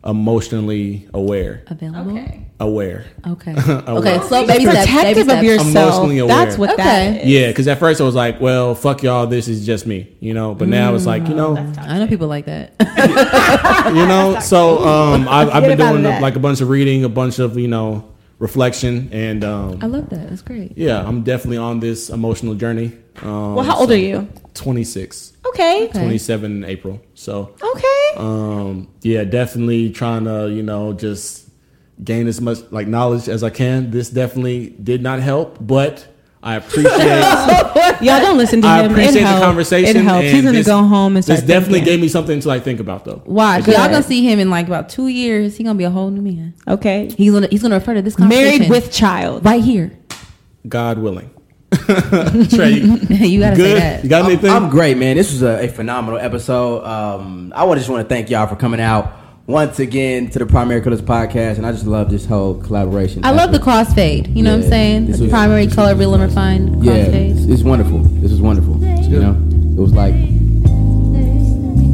[0.07, 1.63] emotionally aware.
[1.67, 2.13] Available.
[2.59, 3.05] Aware.
[3.27, 3.53] Okay.
[3.53, 3.83] Aware.
[3.99, 4.21] okay.
[4.29, 4.87] Slow baby steps.
[4.87, 5.39] Baby Protective steps.
[5.39, 5.69] of yourself.
[5.95, 6.37] Emotionally aware.
[6.47, 7.23] That's what that Okay.
[7.23, 7.29] is.
[7.29, 10.33] Yeah, because at first I was like, well, fuck y'all, this is just me, you
[10.33, 10.55] know.
[10.55, 12.73] But now it's like, you know, I know people like that.
[13.95, 14.39] you know.
[14.41, 16.23] So um, I've, I've been doing that.
[16.23, 20.09] like a bunch of reading, a bunch of you know reflection, and um, I love
[20.11, 20.31] that.
[20.31, 20.77] That's great.
[20.77, 22.93] yeah, I'm definitely on this emotional journey.
[23.23, 24.29] Um, Well, how old are you?
[24.55, 25.85] 26, Okay.
[25.85, 25.99] Okay.
[26.01, 27.01] 27 in April.
[27.15, 28.17] So Okay.
[28.17, 31.49] um, yeah, definitely trying to you know just
[32.03, 33.91] gain as much like knowledge as I can.
[33.91, 36.07] This definitely did not help, but
[36.43, 36.95] I appreciate.
[38.03, 38.91] Y'all don't listen to I him.
[38.93, 39.45] appreciate it the helped.
[39.45, 39.97] conversation.
[39.97, 40.25] It helps.
[40.27, 41.41] and He's gonna this- go home and start.
[41.41, 41.93] This definitely thinking.
[41.95, 43.23] gave me something to like think about, though.
[43.25, 43.65] Watch.
[43.65, 43.75] Good.
[43.75, 45.57] Y'all gonna see him in like about two years.
[45.57, 46.55] He gonna be a whole new man.
[46.69, 47.11] Okay.
[47.17, 49.45] He's gonna he's gonna refer to this conversation Married with child.
[49.45, 49.93] right here.
[50.69, 51.31] God willing.
[52.51, 53.81] Trey, you you gotta say good?
[53.81, 54.05] that.
[54.05, 54.51] You got anything?
[54.51, 55.17] I'm great, man.
[55.17, 56.85] This was a, a phenomenal episode.
[56.85, 59.13] Um, I just want to thank y'all for coming out
[59.49, 63.25] once again to the Primary Colors podcast, and I just love this whole collaboration.
[63.25, 64.35] I love the crossfade.
[64.37, 65.07] You know what I'm saying?
[65.11, 67.53] The was- primary color, real and refined Yeah, it's, crossfade.
[67.53, 67.99] it's wonderful.
[67.99, 68.75] This was wonderful.
[68.81, 70.15] You know, it was like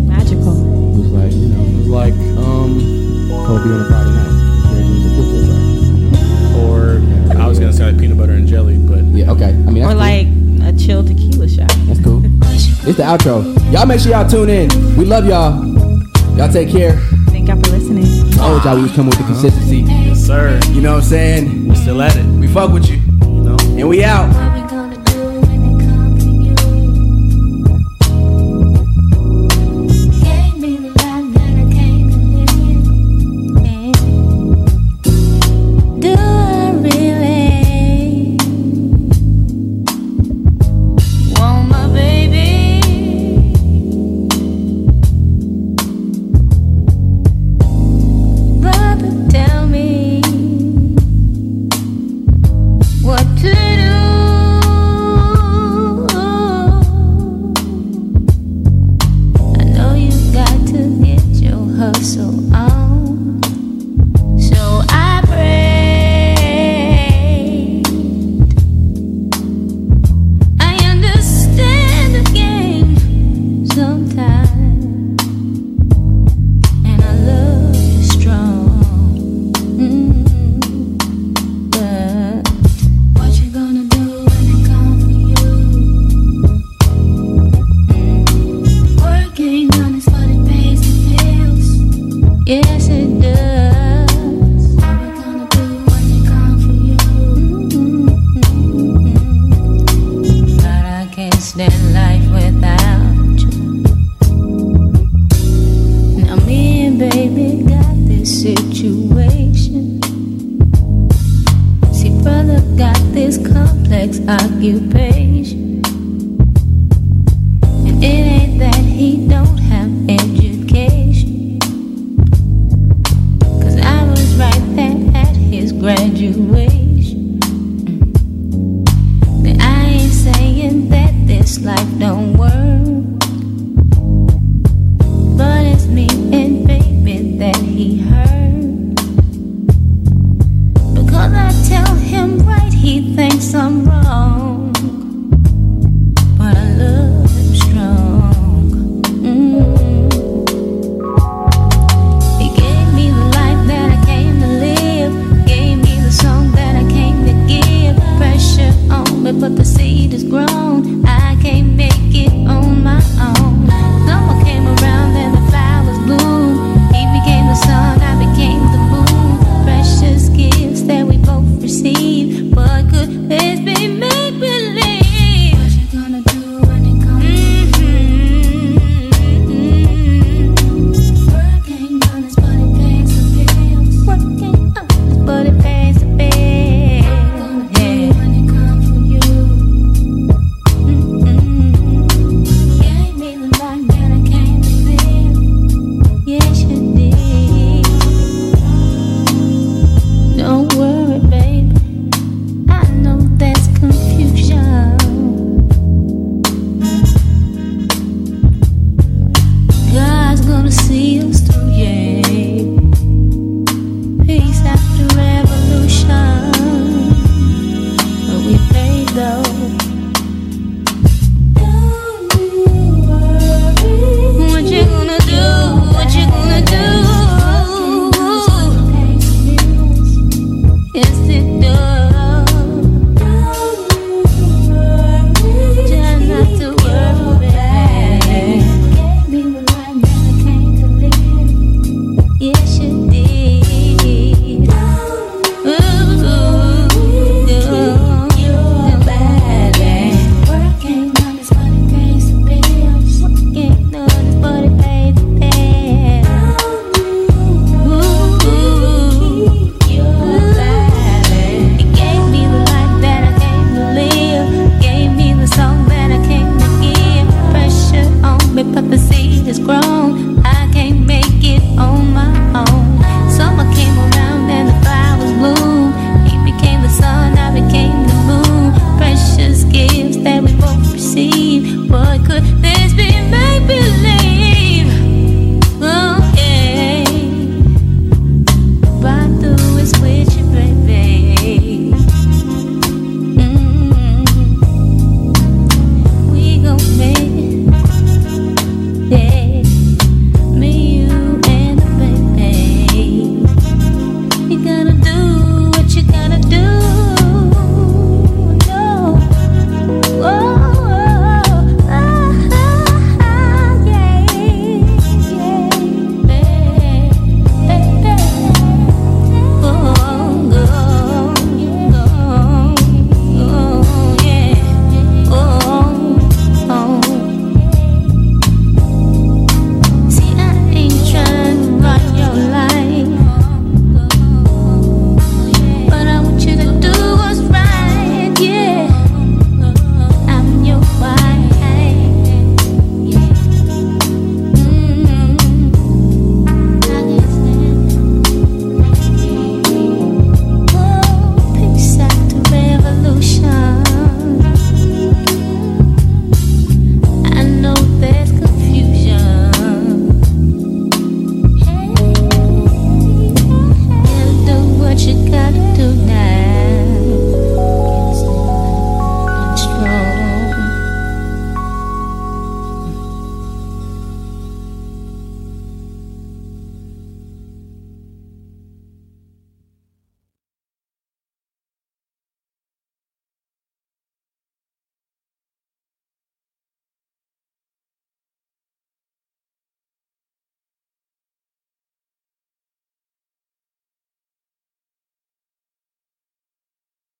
[0.07, 0.53] magical.
[0.53, 2.79] it was like you know It was like, um,
[3.47, 4.33] Kobe on a Friday night.
[4.69, 7.37] Jerry Jones and Pitcher, right?
[7.37, 8.92] or I was gonna say like peanut butter and jelly, but
[9.23, 9.51] Yeah, okay.
[9.51, 9.99] I mean, that's Or cool.
[9.99, 10.27] like
[10.75, 11.71] a chill tequila shot.
[11.87, 12.23] That's cool.
[12.85, 13.45] It's the outro.
[13.73, 14.69] Y'all make sure y'all tune in.
[14.97, 15.65] We love y'all.
[16.37, 16.97] Y'all take care.
[17.31, 18.05] Thank y'all for listening.
[18.05, 19.41] I told y'all we was coming with the uh-huh.
[19.41, 19.81] consistency.
[19.83, 21.69] yes, sir, You know what I'm saying?
[21.69, 22.25] we're still at it.
[22.41, 22.97] We fuck with you.
[22.97, 23.57] You know.
[23.79, 24.72] And we out.